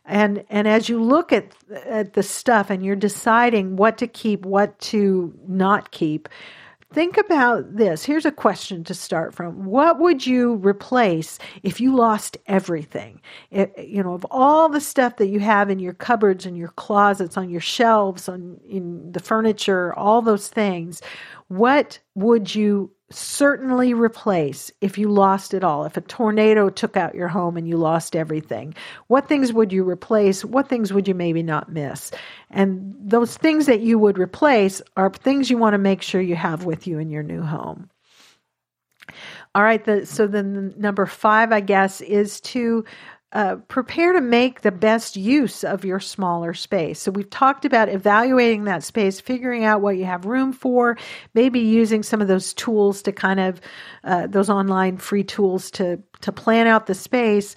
And 0.05 0.45
and 0.51 0.69
as 0.69 0.91
you 0.91 1.03
look 1.03 1.33
at 1.33 1.53
at 1.87 2.13
the 2.13 2.23
stuff 2.23 2.69
and 2.69 2.85
you're 2.85 2.97
deciding 2.97 3.77
what 3.77 3.97
to 3.97 4.07
keep, 4.07 4.45
what 4.45 4.79
to 4.81 5.35
not 5.49 5.91
keep, 5.91 6.29
Think 6.97 7.19
about 7.19 7.77
this. 7.77 8.07
Here's 8.07 8.25
a 8.25 8.33
question 8.33 8.83
to 8.85 8.95
start 8.95 9.35
from. 9.35 9.67
What 9.67 9.99
would 9.99 10.27
you 10.27 10.55
replace 10.55 11.39
if 11.63 11.79
you 11.79 11.95
lost 11.95 12.39
everything? 12.47 13.21
It, 13.51 13.75
you 13.79 14.03
know, 14.03 14.15
of 14.15 14.25
all 14.31 14.71
the 14.71 14.81
stuff 14.81 15.17
that 15.17 15.27
you 15.27 15.39
have 15.41 15.69
in 15.69 15.79
your 15.79 15.93
cupboards 15.93 16.47
and 16.47 16.57
your 16.57 16.71
closets, 16.71 17.37
on 17.37 17.51
your 17.51 17.61
shelves, 17.61 18.31
on 18.31 18.59
in 18.67 19.13
the 19.13 19.21
furniture, 19.21 19.93
all 19.93 20.23
those 20.23 20.49
things, 20.49 21.03
what 21.49 21.99
would 22.15 22.55
you 22.55 22.91
certainly 23.11 23.95
replace 23.95 24.71
if 24.81 24.99
you 24.99 25.09
lost 25.09 25.55
it 25.55 25.63
all? 25.63 25.85
If 25.85 25.97
a 25.97 26.01
tornado 26.01 26.69
took 26.69 26.97
out 26.97 27.15
your 27.15 27.29
home 27.29 27.57
and 27.57 27.69
you 27.69 27.77
lost 27.77 28.17
everything, 28.17 28.75
what 29.07 29.29
things 29.29 29.53
would 29.53 29.73
you 29.73 29.89
replace? 29.89 30.45
What 30.45 30.69
things 30.69 30.93
would 30.93 31.07
you 31.07 31.15
maybe 31.15 31.43
not 31.43 31.73
miss? 31.73 32.11
And 32.51 32.95
those 32.99 33.37
things 33.37 33.67
that 33.67 33.81
you 33.81 33.99
would 33.99 34.19
replace 34.19 34.83
are 34.97 35.11
things 35.11 35.51
you 35.51 35.59
want 35.59 35.75
to 35.75 35.79
make 35.79 36.03
sure 36.03 36.21
you 36.21 36.37
have 36.37 36.65
with 36.65 36.87
you 36.87 36.99
in 36.99 37.11
your 37.11 37.23
new 37.23 37.43
home. 37.43 37.91
All 39.55 39.63
right, 39.63 39.85
the, 39.85 40.05
so 40.05 40.27
then 40.27 40.75
number 40.77 41.07
five, 41.07 41.53
I 41.53 41.61
guess, 41.61 42.01
is 42.01 42.41
to 42.43 42.85
uh, 43.33 43.57
prepare 43.69 44.13
to 44.13 44.21
make 44.21 44.61
the 44.61 44.71
best 44.71 45.17
use 45.17 45.65
of 45.65 45.85
your 45.85 45.99
smaller 45.99 46.55
space. 46.55 47.01
So, 47.01 47.11
we've 47.11 47.29
talked 47.29 47.65
about 47.65 47.89
evaluating 47.89 48.65
that 48.65 48.85
space, 48.85 49.21
figuring 49.21 49.65
out 49.65 49.81
what 49.81 49.97
you 49.97 50.05
have 50.05 50.27
room 50.27 50.53
for, 50.53 50.97
maybe 51.35 51.61
using 51.61 52.03
some 52.03 52.23
of 52.23 52.29
those 52.29 52.55
tools 52.55 53.03
to 53.03 53.13
kind 53.13 53.41
of, 53.41 53.61
uh, 54.05 54.29
those 54.29 54.49
online 54.49 54.97
free 54.97 55.25
tools 55.25 55.71
to, 55.73 56.01
to 56.21 56.33
plan 56.33 56.67
out 56.67 56.87
the 56.87 56.95
space. 56.95 57.57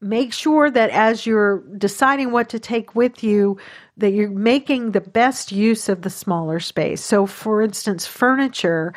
Make 0.00 0.32
sure 0.32 0.70
that 0.70 0.90
as 0.90 1.24
you're 1.24 1.60
deciding 1.78 2.32
what 2.32 2.48
to 2.48 2.58
take 2.58 2.96
with 2.96 3.22
you, 3.22 3.58
that 3.96 4.10
you're 4.10 4.30
making 4.30 4.90
the 4.90 5.00
best 5.00 5.52
use 5.52 5.88
of 5.88 6.02
the 6.02 6.10
smaller 6.10 6.60
space. 6.60 7.02
So, 7.02 7.26
for 7.26 7.62
instance, 7.62 8.06
furniture, 8.06 8.92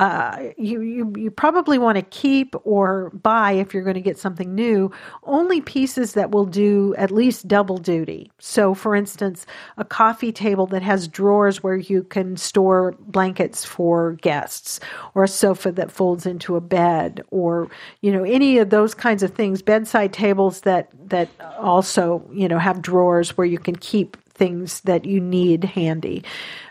uh, 0.00 0.48
you, 0.56 0.80
you 0.80 1.12
you 1.14 1.30
probably 1.30 1.76
want 1.76 1.96
to 1.96 2.02
keep 2.02 2.54
or 2.64 3.10
buy 3.10 3.52
if 3.52 3.74
you're 3.74 3.82
going 3.82 3.92
to 3.92 4.00
get 4.00 4.18
something 4.18 4.54
new 4.54 4.90
only 5.24 5.60
pieces 5.60 6.14
that 6.14 6.30
will 6.30 6.46
do 6.46 6.94
at 6.96 7.10
least 7.10 7.46
double 7.46 7.76
duty. 7.76 8.32
So, 8.38 8.72
for 8.72 8.96
instance, 8.96 9.44
a 9.76 9.84
coffee 9.84 10.32
table 10.32 10.64
that 10.68 10.80
has 10.80 11.06
drawers 11.06 11.62
where 11.62 11.76
you 11.76 12.02
can 12.02 12.38
store 12.38 12.94
blankets 12.98 13.62
for 13.62 14.14
guests, 14.22 14.80
or 15.14 15.24
a 15.24 15.28
sofa 15.28 15.70
that 15.72 15.92
folds 15.92 16.24
into 16.24 16.56
a 16.56 16.62
bed, 16.62 17.22
or 17.30 17.68
you 18.00 18.10
know 18.10 18.24
any 18.24 18.56
of 18.56 18.70
those 18.70 18.94
kinds 18.94 19.22
of 19.22 19.34
things. 19.34 19.60
Bedside 19.60 20.14
tables 20.14 20.62
that 20.62 20.88
that 21.10 21.28
also 21.58 22.26
you 22.32 22.48
know 22.48 22.58
have 22.58 22.80
drawers 22.80 23.36
where 23.36 23.46
you 23.46 23.58
can 23.58 23.76
keep 23.76 24.16
things 24.40 24.80
that 24.80 25.04
you 25.04 25.20
need 25.20 25.64
handy. 25.64 26.24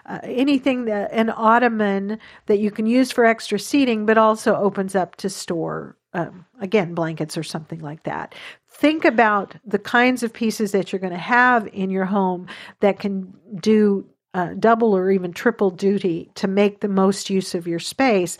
Uh, 0.07 0.17
anything 0.23 0.85
that 0.85 1.11
an 1.11 1.29
ottoman 1.29 2.17
that 2.47 2.57
you 2.57 2.71
can 2.71 2.87
use 2.87 3.11
for 3.11 3.25
extra 3.25 3.59
seating, 3.59 4.07
but 4.07 4.17
also 4.17 4.55
opens 4.55 4.95
up 4.95 5.15
to 5.17 5.29
store 5.29 5.95
um, 6.13 6.45
again 6.59 6.95
blankets 6.95 7.37
or 7.37 7.43
something 7.43 7.79
like 7.79 8.03
that. 8.03 8.33
Think 8.67 9.05
about 9.05 9.55
the 9.63 9.77
kinds 9.77 10.23
of 10.23 10.33
pieces 10.33 10.71
that 10.71 10.91
you're 10.91 10.99
going 10.99 11.13
to 11.13 11.19
have 11.19 11.69
in 11.71 11.91
your 11.91 12.05
home 12.05 12.47
that 12.79 12.99
can 12.99 13.31
do 13.61 14.03
uh, 14.33 14.55
double 14.57 14.97
or 14.97 15.11
even 15.11 15.31
triple 15.31 15.69
duty 15.69 16.31
to 16.33 16.47
make 16.47 16.79
the 16.79 16.87
most 16.87 17.29
use 17.29 17.53
of 17.53 17.67
your 17.67 17.79
space. 17.79 18.39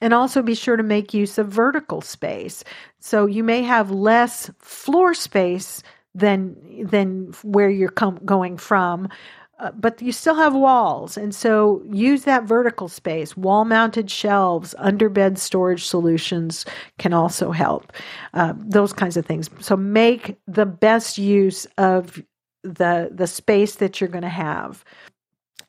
And 0.00 0.12
also 0.12 0.42
be 0.42 0.56
sure 0.56 0.76
to 0.76 0.82
make 0.82 1.14
use 1.14 1.38
of 1.38 1.46
vertical 1.46 2.00
space. 2.00 2.64
So 2.98 3.26
you 3.26 3.44
may 3.44 3.62
have 3.62 3.92
less 3.92 4.50
floor 4.58 5.14
space 5.14 5.82
than 6.14 6.56
than 6.86 7.34
where 7.42 7.70
you're 7.70 7.88
com- 7.88 8.20
going 8.24 8.56
from. 8.56 9.08
Uh, 9.60 9.70
but 9.70 10.02
you 10.02 10.10
still 10.10 10.34
have 10.34 10.52
walls, 10.52 11.16
and 11.16 11.32
so 11.32 11.80
use 11.86 12.24
that 12.24 12.42
vertical 12.42 12.88
space. 12.88 13.36
Wall 13.36 13.64
mounted 13.64 14.10
shelves, 14.10 14.74
underbed 14.80 15.38
storage 15.38 15.84
solutions 15.84 16.66
can 16.98 17.12
also 17.12 17.52
help. 17.52 17.92
Uh, 18.34 18.52
those 18.56 18.92
kinds 18.92 19.16
of 19.16 19.24
things. 19.24 19.48
So 19.60 19.76
make 19.76 20.36
the 20.48 20.66
best 20.66 21.18
use 21.18 21.66
of 21.78 22.20
the 22.64 23.10
the 23.12 23.28
space 23.28 23.76
that 23.76 24.00
you're 24.00 24.08
going 24.08 24.22
to 24.22 24.28
have. 24.28 24.84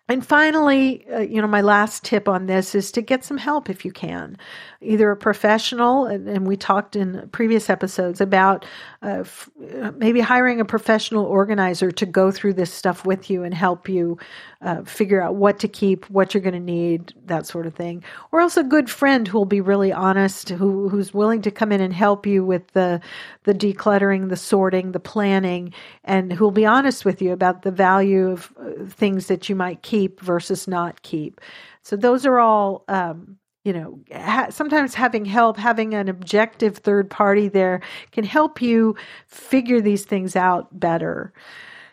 And 0.08 0.24
finally, 0.24 1.04
uh, 1.12 1.22
you 1.22 1.42
know, 1.42 1.48
my 1.48 1.62
last 1.62 2.04
tip 2.04 2.30
on 2.30 2.46
this 2.46 2.76
is 2.76 2.92
to 2.92 3.02
get 3.02 3.26
some 3.26 3.38
help 3.38 3.72
if 3.72 3.84
you 3.84 3.92
can, 3.92 4.38
either 4.80 5.10
a 5.10 5.18
professional, 5.18 6.06
and, 6.06 6.30
and 6.30 6.46
we 6.46 6.56
talked 6.56 6.96
in 6.96 7.28
previous 7.30 7.72
episodes 7.72 8.22
about 8.22 8.66
uh, 9.02 9.22
f- 9.22 9.50
uh, 9.82 9.92
maybe 9.98 10.20
hiring 10.20 10.62
a 10.62 10.66
professional 10.66 11.26
organizer 11.26 11.90
to 11.90 12.06
go 12.06 12.30
through 12.30 12.54
this 12.54 12.72
stuff 12.72 13.04
with 13.04 13.32
you 13.32 13.42
and 13.42 13.56
help 13.56 13.90
you 13.90 14.20
uh, 14.62 14.84
figure 14.84 15.24
out 15.24 15.36
what 15.36 15.58
to 15.58 15.68
keep, 15.68 16.08
what 16.12 16.36
you're 16.36 16.42
going 16.42 16.54
to 16.54 16.60
need, 16.60 17.12
that 17.26 17.48
sort 17.48 17.66
of 17.66 17.74
thing. 17.74 18.04
Or 18.32 18.42
else 18.42 18.58
a 18.58 18.64
good 18.64 18.92
friend 18.92 19.28
who 19.28 19.40
will 19.40 19.46
be 19.46 19.62
really 19.62 19.92
honest, 19.92 20.50
who 20.50 20.88
who's 20.88 21.16
willing 21.16 21.42
to 21.42 21.52
come 21.52 21.72
in 21.72 21.82
and 21.82 21.94
help 21.94 22.28
you 22.28 22.46
with 22.46 22.68
the 22.74 23.02
the 23.44 23.56
decluttering, 23.56 24.30
the 24.30 24.38
sorting, 24.38 24.92
the 24.92 25.00
planning, 25.00 25.74
and 26.04 26.32
who 26.32 26.44
will 26.44 26.52
be 26.52 26.66
honest 26.66 27.06
with 27.06 27.24
you 27.24 27.32
about 27.32 27.64
the 27.64 27.72
value 27.72 28.30
of 28.30 28.54
uh, 28.60 28.86
things 28.88 29.28
that 29.28 29.50
you 29.50 29.56
might 29.56 29.82
keep 29.82 29.95
versus 30.22 30.68
not 30.68 31.02
keep. 31.02 31.42
So 31.82 31.96
those 31.96 32.26
are 32.26 32.40
all. 32.40 32.84
Um, 32.88 33.38
you 33.64 33.74
know, 33.74 34.00
ha- 34.14 34.50
sometimes 34.52 34.94
having 34.94 35.26
help, 35.26 35.58
having 35.58 35.96
an 35.96 36.08
objective 36.08 36.78
third 36.78 37.10
party 37.10 37.48
there 37.48 37.82
can 38.12 38.24
help 38.24 38.62
you 38.62 38.96
figure 39.26 39.82
these 39.82 40.06
things 40.06 40.36
out 40.36 40.80
better. 40.80 41.34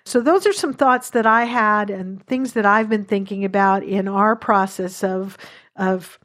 So, 0.04 0.20
those 0.20 0.46
are 0.46 0.52
some 0.52 0.74
thoughts 0.74 1.10
that 1.10 1.24
I 1.26 1.44
had 1.44 1.88
and 1.88 2.22
things 2.26 2.52
that 2.52 2.66
I've 2.66 2.90
been 2.90 3.04
thinking 3.04 3.42
about 3.42 3.82
in 3.84 4.06
our 4.06 4.36
process 4.36 5.02
of, 5.02 5.38
of 5.76 6.18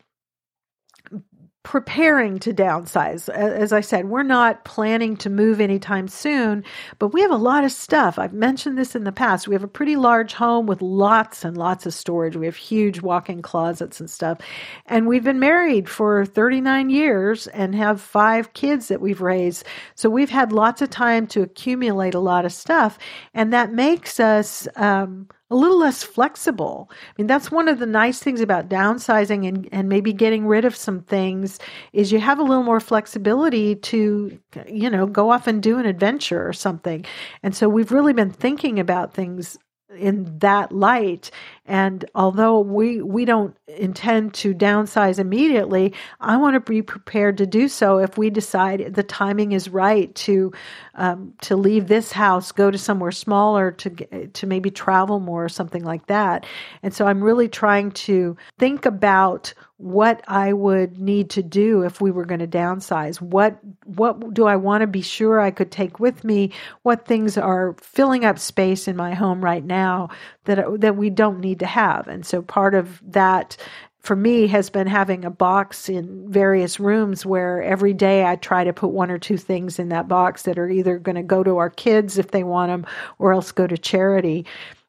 preparing 1.67 2.39
to 2.39 2.53
downsize. 2.53 3.27
As 3.27 3.73
I 3.73 3.81
said, 3.81 4.05
we're 4.05 4.23
not 4.23 4.63
planning 4.63 5.17
to 5.17 5.29
move 5.29 5.59
anytime 5.59 6.07
soon, 6.07 6.63
but 6.97 7.09
we 7.09 7.19
have 7.19 7.29
a 7.29 7.35
lot 7.35 7.65
of 7.65 7.73
stuff. 7.73 8.17
I've 8.17 8.31
mentioned 8.31 8.77
this 8.77 8.95
in 8.95 9.03
the 9.03 9.11
past. 9.11 9.49
We 9.49 9.53
have 9.53 9.65
a 9.65 9.67
pretty 9.67 9.97
large 9.97 10.31
home 10.31 10.65
with 10.65 10.81
lots 10.81 11.43
and 11.43 11.57
lots 11.57 11.85
of 11.85 11.93
storage. 11.93 12.37
We 12.37 12.45
have 12.45 12.55
huge 12.55 13.01
walk 13.01 13.29
in 13.29 13.41
closets 13.41 13.99
and 13.99 14.09
stuff. 14.09 14.39
And 14.85 15.07
we've 15.07 15.25
been 15.25 15.41
married 15.41 15.89
for 15.89 16.25
39 16.25 16.89
years 16.89 17.47
and 17.47 17.75
have 17.75 17.99
five 17.99 18.53
kids 18.53 18.87
that 18.87 19.01
we've 19.01 19.19
raised. 19.19 19.65
So 19.93 20.09
we've 20.09 20.29
had 20.29 20.53
lots 20.53 20.81
of 20.81 20.89
time 20.89 21.27
to 21.27 21.41
accumulate 21.41 22.13
a 22.13 22.19
lot 22.19 22.45
of 22.45 22.53
stuff. 22.53 22.97
And 23.33 23.51
that 23.51 23.73
makes 23.73 24.21
us, 24.21 24.69
um, 24.77 25.27
a 25.49 25.55
little 25.55 25.79
less 25.79 26.03
flexible. 26.03 26.89
I 26.91 27.13
mean, 27.17 27.27
that's 27.27 27.51
one 27.51 27.67
of 27.67 27.79
the 27.79 27.85
nice 27.85 28.19
things 28.19 28.41
about 28.41 28.67
downsizing 28.69 29.47
and, 29.47 29.69
and 29.71 29.87
maybe 29.87 30.11
getting 30.11 30.45
rid 30.45 30.65
of 30.65 30.75
some 30.75 31.01
things 31.01 31.59
is 31.93 32.11
you 32.11 32.19
have 32.19 32.39
a 32.39 32.43
little 32.43 32.63
more 32.63 32.81
flexibility 32.81 33.75
to, 33.75 34.37
you 34.67 34.89
know, 34.89 35.05
go 35.05 35.31
off 35.31 35.47
and 35.47 35.63
do 35.63 35.77
an 35.77 35.85
adventure 35.85 36.45
or 36.45 36.53
something. 36.53 37.05
And 37.43 37.55
so 37.55 37.69
we've 37.69 37.91
really 37.91 38.13
been 38.13 38.31
thinking 38.31 38.79
about 38.79 39.13
things 39.13 39.57
in 39.95 40.39
that 40.39 40.71
light. 40.71 41.31
And 41.65 42.03
although 42.13 42.59
we 42.59 43.01
we 43.01 43.23
don't 43.25 43.55
intend 43.67 44.33
to 44.33 44.53
downsize 44.53 45.19
immediately 45.19 45.93
i 46.21 46.37
want 46.37 46.53
to 46.53 46.59
be 46.59 46.81
prepared 46.81 47.37
to 47.37 47.45
do 47.45 47.67
so 47.67 47.97
if 47.99 48.17
we 48.17 48.29
decide 48.29 48.95
the 48.95 49.03
timing 49.03 49.51
is 49.51 49.67
right 49.67 50.15
to 50.15 50.51
um, 50.95 51.33
to 51.41 51.57
leave 51.57 51.87
this 51.87 52.13
house 52.13 52.53
go 52.53 52.71
to 52.71 52.77
somewhere 52.77 53.11
smaller 53.11 53.71
to 53.71 54.27
to 54.27 54.47
maybe 54.47 54.71
travel 54.71 55.19
more 55.19 55.43
or 55.43 55.49
something 55.49 55.83
like 55.83 56.07
that. 56.07 56.45
And 56.81 56.93
so 56.93 57.07
i'm 57.07 57.23
really 57.23 57.49
trying 57.49 57.91
to 57.91 58.37
think 58.57 58.85
about 58.85 59.53
what 59.77 60.23
I 60.27 60.53
would 60.53 60.99
need 60.99 61.29
to 61.31 61.43
do 61.43 61.83
if 61.83 62.01
we 62.01 62.09
were 62.09 62.25
going 62.25 62.39
to 62.39 62.47
downsize. 62.47 63.21
What 63.21 63.59
what 63.85 64.33
do 64.33 64.47
I 64.47 64.55
want 64.55 64.81
to 64.81 64.87
be 64.87 65.03
sure 65.03 65.39
I 65.39 65.51
could 65.51 65.71
take 65.71 65.99
with 65.99 66.23
me? 66.23 66.51
What 66.81 67.05
things 67.05 67.37
are 67.37 67.75
filling 67.79 68.25
up 68.25 68.39
space 68.39 68.87
in 68.87 68.95
my 68.95 69.13
home 69.13 69.43
right 69.43 69.63
now 69.63 70.09
that 70.45 70.81
that 70.81 70.97
we 70.97 71.11
don't 71.11 71.39
need 71.39 71.59
to 71.59 71.67
have? 71.67 72.07
And 72.07 72.25
so 72.25 72.41
part 72.41 72.73
of 72.73 73.01
that 73.11 73.55
for 73.99 74.15
me 74.15 74.47
has 74.47 74.69
been 74.69 74.87
having 74.87 75.25
a 75.25 75.29
box 75.29 75.89
in 75.89 76.31
various 76.31 76.79
rooms 76.79 77.25
where 77.25 77.61
every 77.61 77.93
day 77.93 78.25
I 78.25 78.35
try 78.37 78.63
to 78.63 78.73
put 78.73 78.87
one 78.87 79.11
or 79.11 79.19
two 79.19 79.37
things 79.37 79.79
in 79.79 79.89
that 79.89 80.07
box 80.07 80.43
that 80.43 80.57
are 80.57 80.69
either 80.69 80.97
going 80.97 81.17
to 81.17 81.23
go 81.23 81.43
to 81.43 81.57
our 81.57 81.69
kids 81.69 82.17
if 82.17 82.31
they 82.31 82.43
want 82.43 82.71
them 82.71 82.85
or 83.19 83.33
else 83.33 83.51
go 83.51 83.67
to 83.67 83.77
charity. 83.77 84.45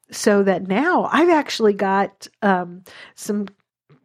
So 0.09 0.41
that 0.43 0.67
now 0.67 1.07
I've 1.11 1.29
actually 1.29 1.73
got 1.73 2.27
um, 2.41 2.83
some 3.13 3.47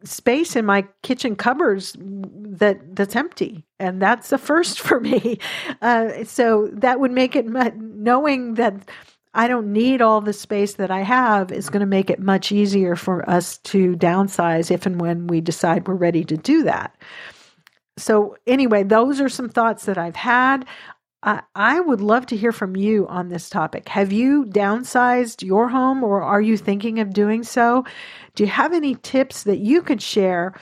space 0.05 0.55
in 0.55 0.65
my 0.65 0.85
kitchen 1.03 1.35
cupboards 1.35 1.95
that 1.99 2.95
that's 2.95 3.15
empty 3.15 3.65
and 3.79 4.01
that's 4.01 4.29
the 4.29 4.37
first 4.37 4.79
for 4.87 4.99
me 4.99 5.37
uh, 5.81 6.23
so 6.23 6.69
that 6.71 6.99
would 6.99 7.11
make 7.11 7.35
it 7.35 7.45
knowing 7.45 8.55
that 8.55 8.89
I 9.35 9.49
don't 9.49 9.73
need 9.73 10.01
all 10.01 10.21
the 10.21 10.31
space 10.31 10.75
that 10.75 10.89
I 10.89 11.01
have 11.01 11.51
is 11.51 11.69
going 11.69 11.81
to 11.81 11.85
make 11.85 12.09
it 12.09 12.19
much 12.19 12.53
easier 12.53 12.95
for 12.95 13.29
us 13.29 13.57
to 13.59 13.97
downsize 13.97 14.71
if 14.71 14.85
and 14.85 14.99
when 14.99 15.27
we 15.27 15.41
decide 15.41 15.87
we're 15.87 15.95
ready 15.95 16.23
to 16.23 16.37
do 16.37 16.63
that. 16.63 16.95
So, 17.97 18.37
anyway, 18.47 18.83
those 18.83 19.21
are 19.21 19.29
some 19.29 19.49
thoughts 19.49 19.85
that 19.85 19.97
I've 19.97 20.15
had. 20.15 20.65
I, 21.55 21.79
would 21.79 22.01
love 22.01 22.27
to 22.27 22.37
hear 22.37 22.51
from 22.51 22.75
you 22.75 23.07
on 23.07 23.29
this 23.29 23.49
topic. 23.49 23.89
Have 23.89 24.11
you 24.11 24.45
downsized 24.45 25.43
your 25.43 25.69
home 25.69 26.03
or 26.03 26.21
are 26.21 26.41
you 26.41 26.55
thinking 26.55 26.99
of 26.99 27.13
doing 27.13 27.43
so? 27.43 27.83
Do 28.35 28.43
you 28.43 28.49
have 28.49 28.73
any 28.73 28.95
tips 28.95 29.43
that 29.43 29.57
you 29.57 29.81
could 29.81 30.01
share? 30.01 30.53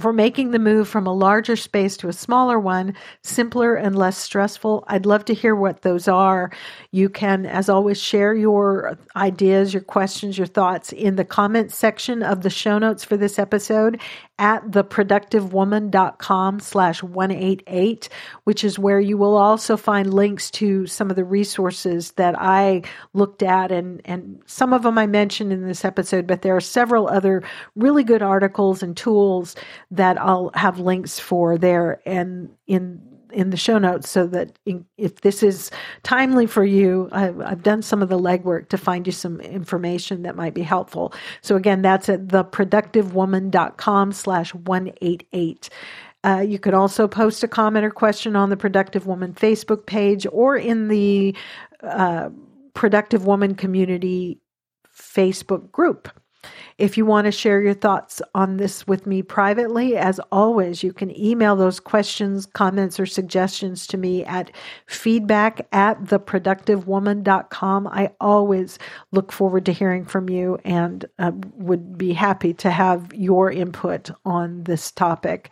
for 0.00 0.12
making 0.12 0.50
the 0.50 0.58
move 0.58 0.88
from 0.88 1.06
a 1.06 1.12
larger 1.12 1.56
space 1.56 1.96
to 1.98 2.08
a 2.08 2.12
smaller 2.12 2.58
one 2.58 2.94
simpler 3.22 3.74
and 3.74 3.96
less 3.96 4.16
stressful. 4.16 4.84
I'd 4.88 5.06
love 5.06 5.24
to 5.26 5.34
hear 5.34 5.54
what 5.54 5.82
those 5.82 6.08
are. 6.08 6.50
You 6.90 7.08
can, 7.08 7.46
as 7.46 7.68
always, 7.68 8.00
share 8.00 8.34
your 8.34 8.98
ideas, 9.14 9.74
your 9.74 9.82
questions, 9.82 10.38
your 10.38 10.46
thoughts 10.46 10.92
in 10.92 11.16
the 11.16 11.24
comments 11.24 11.74
section 11.74 12.22
of 12.22 12.42
the 12.42 12.50
show 12.50 12.78
notes 12.78 13.04
for 13.04 13.16
this 13.16 13.38
episode 13.38 14.00
at 14.40 14.64
theproductivewoman.com 14.70 16.60
slash 16.60 17.02
188, 17.02 18.08
which 18.44 18.64
is 18.64 18.78
where 18.78 18.98
you 18.98 19.18
will 19.18 19.36
also 19.36 19.76
find 19.76 20.12
links 20.12 20.50
to 20.50 20.86
some 20.86 21.10
of 21.10 21.16
the 21.16 21.24
resources 21.24 22.12
that 22.12 22.34
I 22.36 22.82
looked 23.12 23.42
at. 23.42 23.70
And, 23.70 24.00
and 24.06 24.42
some 24.46 24.72
of 24.72 24.82
them 24.82 24.96
I 24.96 25.06
mentioned 25.06 25.52
in 25.52 25.66
this 25.66 25.84
episode, 25.84 26.26
but 26.26 26.40
there 26.40 26.56
are 26.56 26.60
several 26.60 27.06
other 27.06 27.42
really 27.76 28.02
good 28.02 28.22
articles 28.22 28.82
and 28.82 28.96
tools 28.96 29.54
that 29.90 30.18
I'll 30.18 30.50
have 30.54 30.80
links 30.80 31.20
for 31.20 31.58
there 31.58 32.00
and 32.06 32.48
in 32.66 33.09
in 33.32 33.50
the 33.50 33.56
show 33.56 33.78
notes 33.78 34.08
so 34.08 34.26
that 34.26 34.58
if 34.96 35.20
this 35.20 35.42
is 35.42 35.70
timely 36.02 36.46
for 36.46 36.64
you, 36.64 37.08
I've, 37.12 37.40
I've, 37.40 37.62
done 37.62 37.82
some 37.82 38.02
of 38.02 38.08
the 38.08 38.18
legwork 38.18 38.68
to 38.70 38.78
find 38.78 39.06
you 39.06 39.12
some 39.12 39.40
information 39.40 40.22
that 40.22 40.36
might 40.36 40.54
be 40.54 40.62
helpful. 40.62 41.12
So 41.42 41.56
again, 41.56 41.82
that's 41.82 42.08
at 42.08 42.28
theproductivewoman.com 42.28 44.12
slash 44.12 44.54
188. 44.54 45.70
Uh, 46.22 46.44
you 46.46 46.58
could 46.58 46.74
also 46.74 47.08
post 47.08 47.42
a 47.42 47.48
comment 47.48 47.84
or 47.84 47.90
question 47.90 48.36
on 48.36 48.50
the 48.50 48.56
Productive 48.56 49.06
Woman 49.06 49.32
Facebook 49.32 49.86
page 49.86 50.26
or 50.30 50.56
in 50.56 50.88
the 50.88 51.34
uh, 51.82 52.28
Productive 52.74 53.26
Woman 53.26 53.54
Community 53.54 54.38
Facebook 54.94 55.70
group. 55.72 56.08
If 56.78 56.96
you 56.96 57.04
want 57.04 57.26
to 57.26 57.32
share 57.32 57.60
your 57.60 57.74
thoughts 57.74 58.22
on 58.34 58.56
this 58.56 58.86
with 58.86 59.06
me 59.06 59.22
privately, 59.22 59.96
as 59.96 60.18
always, 60.32 60.82
you 60.82 60.92
can 60.92 61.16
email 61.18 61.54
those 61.54 61.78
questions, 61.78 62.46
comments, 62.46 62.98
or 62.98 63.04
suggestions 63.04 63.86
to 63.88 63.98
me 63.98 64.24
at 64.24 64.50
feedback 64.86 65.66
at 65.72 66.02
theproductivewoman.com. 66.04 67.86
I 67.86 68.10
always 68.20 68.78
look 69.12 69.30
forward 69.30 69.66
to 69.66 69.72
hearing 69.72 70.06
from 70.06 70.30
you 70.30 70.58
and 70.64 71.04
uh, 71.18 71.32
would 71.56 71.98
be 71.98 72.14
happy 72.14 72.54
to 72.54 72.70
have 72.70 73.12
your 73.12 73.50
input 73.50 74.10
on 74.24 74.64
this 74.64 74.90
topic. 74.90 75.50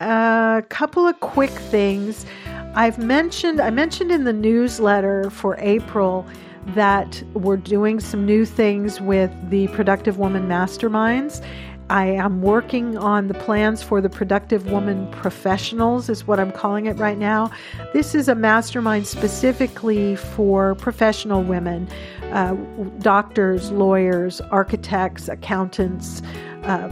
A 0.00 0.04
uh, 0.04 0.60
couple 0.62 1.06
of 1.06 1.20
quick 1.20 1.50
things. 1.50 2.26
I've 2.74 2.98
mentioned, 2.98 3.60
I 3.60 3.70
mentioned 3.70 4.10
in 4.10 4.24
the 4.24 4.32
newsletter 4.32 5.30
for 5.30 5.56
April 5.60 6.26
that 6.68 7.22
we're 7.34 7.56
doing 7.56 8.00
some 8.00 8.24
new 8.24 8.44
things 8.44 9.00
with 9.00 9.30
the 9.50 9.68
Productive 9.68 10.18
Woman 10.18 10.48
Masterminds. 10.48 11.44
I 11.90 12.06
am 12.06 12.40
working 12.40 12.96
on 12.96 13.28
the 13.28 13.34
plans 13.34 13.82
for 13.82 14.00
the 14.00 14.08
Productive 14.08 14.70
Woman 14.70 15.10
Professionals, 15.10 16.08
is 16.08 16.26
what 16.26 16.40
I'm 16.40 16.50
calling 16.50 16.86
it 16.86 16.94
right 16.94 17.18
now. 17.18 17.50
This 17.92 18.14
is 18.14 18.26
a 18.26 18.34
mastermind 18.34 19.06
specifically 19.06 20.16
for 20.16 20.74
professional 20.76 21.42
women 21.42 21.88
uh, 22.32 22.54
doctors, 23.00 23.70
lawyers, 23.70 24.40
architects, 24.50 25.28
accountants, 25.28 26.22
uh, 26.62 26.88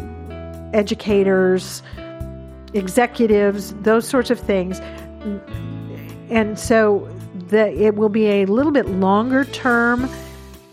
educators, 0.75 1.83
executives, 2.75 3.75
those 3.81 4.07
sorts 4.07 4.31
of 4.31 4.39
things. 4.39 4.81
And 6.29 6.59
so 6.59 7.09
that 7.53 7.73
it 7.75 7.95
will 7.95 8.09
be 8.09 8.27
a 8.27 8.47
little 8.47 8.73
bit 8.73 8.89
longer 8.89 9.45
term 9.45 10.11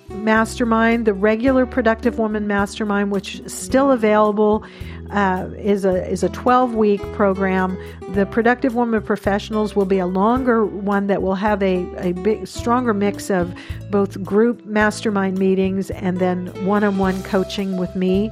mastermind. 0.09 1.05
The 1.05 1.13
regular 1.13 1.65
Productive 1.65 2.17
Woman 2.17 2.47
Mastermind, 2.47 3.11
which 3.11 3.39
is 3.41 3.53
still 3.53 3.91
available, 3.91 4.63
uh, 5.11 5.49
is 5.57 5.85
a 5.85 6.07
is 6.09 6.23
a 6.23 6.29
12 6.29 6.75
week 6.75 7.01
program. 7.13 7.77
The 8.13 8.25
Productive 8.25 8.75
Woman 8.75 9.01
Professionals 9.01 9.75
will 9.75 9.85
be 9.85 9.99
a 9.99 10.05
longer 10.07 10.65
one 10.65 11.07
that 11.07 11.21
will 11.21 11.35
have 11.35 11.61
a, 11.63 11.85
a 11.97 12.13
big 12.13 12.47
stronger 12.47 12.93
mix 12.93 13.29
of 13.29 13.53
both 13.91 14.23
group 14.23 14.65
mastermind 14.65 15.37
meetings 15.37 15.91
and 15.91 16.19
then 16.19 16.47
one 16.65 16.83
on 16.83 16.97
one 16.97 17.21
coaching 17.23 17.77
with 17.77 17.95
me. 17.95 18.31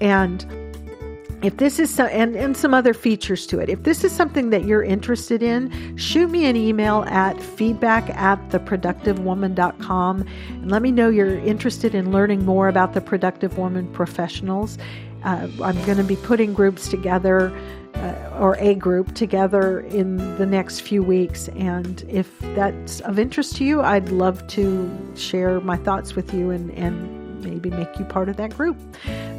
And 0.00 0.44
if 1.42 1.56
this 1.56 1.78
is 1.78 1.92
so, 1.92 2.06
and, 2.06 2.36
and 2.36 2.56
some 2.56 2.72
other 2.72 2.94
features 2.94 3.46
to 3.48 3.58
it. 3.58 3.68
If 3.68 3.82
this 3.82 4.04
is 4.04 4.12
something 4.12 4.50
that 4.50 4.64
you're 4.64 4.82
interested 4.82 5.42
in 5.42 5.96
shoot 5.96 6.30
me 6.30 6.46
an 6.46 6.56
email 6.56 7.04
at 7.08 7.40
feedback 7.40 8.10
at 8.10 8.38
theproductivewoman.com 8.50 10.26
and 10.48 10.70
let 10.70 10.82
me 10.82 10.92
know 10.92 11.08
you're 11.08 11.38
interested 11.38 11.94
in 11.94 12.12
learning 12.12 12.44
more 12.44 12.68
about 12.68 12.94
the 12.94 13.00
productive 13.00 13.58
woman 13.58 13.92
professionals. 13.92 14.78
Uh, 15.24 15.48
i'm 15.62 15.80
going 15.84 15.98
to 15.98 16.04
be 16.04 16.16
putting 16.16 16.52
groups 16.52 16.88
together 16.88 17.56
uh, 17.94 18.38
or 18.40 18.56
a 18.58 18.74
group 18.74 19.14
together 19.14 19.80
in 19.80 20.16
the 20.36 20.46
next 20.46 20.80
few 20.80 21.02
weeks. 21.02 21.48
And 21.48 22.02
if 22.08 22.38
that's 22.56 23.00
of 23.00 23.18
interest 23.18 23.56
to 23.56 23.64
you 23.64 23.82
i'd 23.82 24.08
love 24.10 24.46
to 24.48 24.90
share 25.14 25.60
my 25.60 25.76
thoughts 25.76 26.14
with 26.14 26.32
you 26.34 26.50
and, 26.50 26.70
and 26.72 27.21
maybe 27.42 27.70
make 27.70 27.98
you 27.98 28.04
part 28.04 28.28
of 28.28 28.36
that 28.36 28.56
group. 28.56 28.76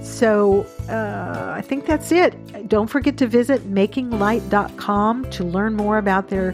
So 0.01 0.65
uh, 0.89 1.53
I 1.55 1.61
think 1.61 1.85
that's 1.85 2.11
it. 2.11 2.67
Don't 2.67 2.87
forget 2.87 3.17
to 3.17 3.27
visit 3.27 3.61
makinglight.com 3.71 5.29
to 5.31 5.43
learn 5.43 5.75
more 5.75 5.97
about 5.97 6.29
their 6.29 6.53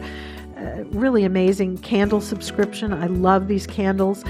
uh, 0.60 0.84
really 0.90 1.24
amazing 1.24 1.78
candle 1.78 2.20
subscription. 2.20 2.92
I 2.92 3.06
love 3.06 3.48
these 3.48 3.66
candles. 3.66 4.20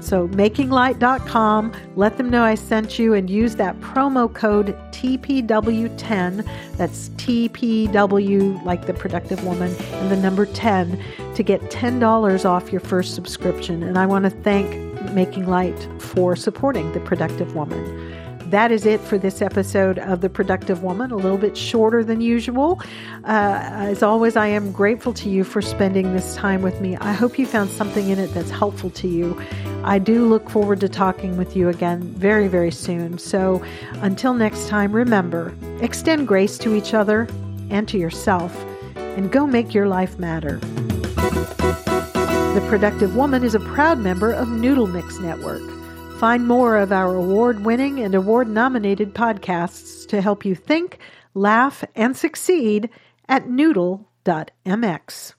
so, 0.00 0.26
makinglight.com, 0.28 1.72
let 1.94 2.16
them 2.16 2.30
know 2.30 2.42
I 2.42 2.56
sent 2.56 2.98
you 2.98 3.14
and 3.14 3.30
use 3.30 3.54
that 3.56 3.78
promo 3.80 4.32
code 4.32 4.76
TPW10. 4.90 6.76
That's 6.76 7.10
TPW, 7.10 8.64
like 8.64 8.86
the 8.86 8.94
productive 8.94 9.44
woman, 9.44 9.72
and 9.76 10.10
the 10.10 10.16
number 10.16 10.46
10 10.46 11.00
to 11.36 11.42
get 11.44 11.60
$10 11.62 12.44
off 12.44 12.72
your 12.72 12.80
first 12.80 13.14
subscription. 13.14 13.84
And 13.84 13.96
I 13.98 14.06
want 14.06 14.24
to 14.24 14.30
thank 14.30 14.89
Making 15.14 15.46
Light 15.46 15.88
for 15.98 16.36
supporting 16.36 16.92
the 16.92 17.00
productive 17.00 17.54
woman. 17.54 18.16
That 18.50 18.72
is 18.72 18.84
it 18.84 19.00
for 19.00 19.16
this 19.16 19.42
episode 19.42 20.00
of 20.00 20.22
The 20.22 20.28
Productive 20.28 20.82
Woman, 20.82 21.12
a 21.12 21.16
little 21.16 21.38
bit 21.38 21.56
shorter 21.56 22.02
than 22.02 22.20
usual. 22.20 22.80
Uh, 23.22 23.60
as 23.62 24.02
always, 24.02 24.34
I 24.34 24.48
am 24.48 24.72
grateful 24.72 25.12
to 25.14 25.30
you 25.30 25.44
for 25.44 25.62
spending 25.62 26.12
this 26.12 26.34
time 26.34 26.60
with 26.60 26.80
me. 26.80 26.96
I 26.96 27.12
hope 27.12 27.38
you 27.38 27.46
found 27.46 27.70
something 27.70 28.10
in 28.10 28.18
it 28.18 28.34
that's 28.34 28.50
helpful 28.50 28.90
to 28.90 29.06
you. 29.06 29.40
I 29.84 30.00
do 30.00 30.26
look 30.26 30.50
forward 30.50 30.80
to 30.80 30.88
talking 30.88 31.36
with 31.36 31.54
you 31.54 31.68
again 31.68 32.02
very, 32.02 32.48
very 32.48 32.72
soon. 32.72 33.18
So 33.18 33.64
until 34.02 34.34
next 34.34 34.66
time, 34.66 34.92
remember 34.92 35.54
extend 35.80 36.26
grace 36.26 36.58
to 36.58 36.74
each 36.74 36.92
other 36.92 37.28
and 37.70 37.86
to 37.86 37.98
yourself, 37.98 38.52
and 38.96 39.30
go 39.30 39.46
make 39.46 39.72
your 39.72 39.86
life 39.86 40.18
matter. 40.18 40.58
The 42.52 42.60
Productive 42.62 43.14
Woman 43.14 43.44
is 43.44 43.54
a 43.54 43.60
proud 43.60 44.00
member 44.00 44.32
of 44.32 44.48
Noodle 44.48 44.88
Mix 44.88 45.20
Network. 45.20 45.62
Find 46.18 46.48
more 46.48 46.78
of 46.78 46.90
our 46.90 47.14
award 47.14 47.64
winning 47.64 48.00
and 48.00 48.12
award 48.12 48.48
nominated 48.48 49.14
podcasts 49.14 50.04
to 50.08 50.20
help 50.20 50.44
you 50.44 50.56
think, 50.56 50.98
laugh, 51.32 51.84
and 51.94 52.16
succeed 52.16 52.90
at 53.28 53.48
noodle.mx. 53.48 55.34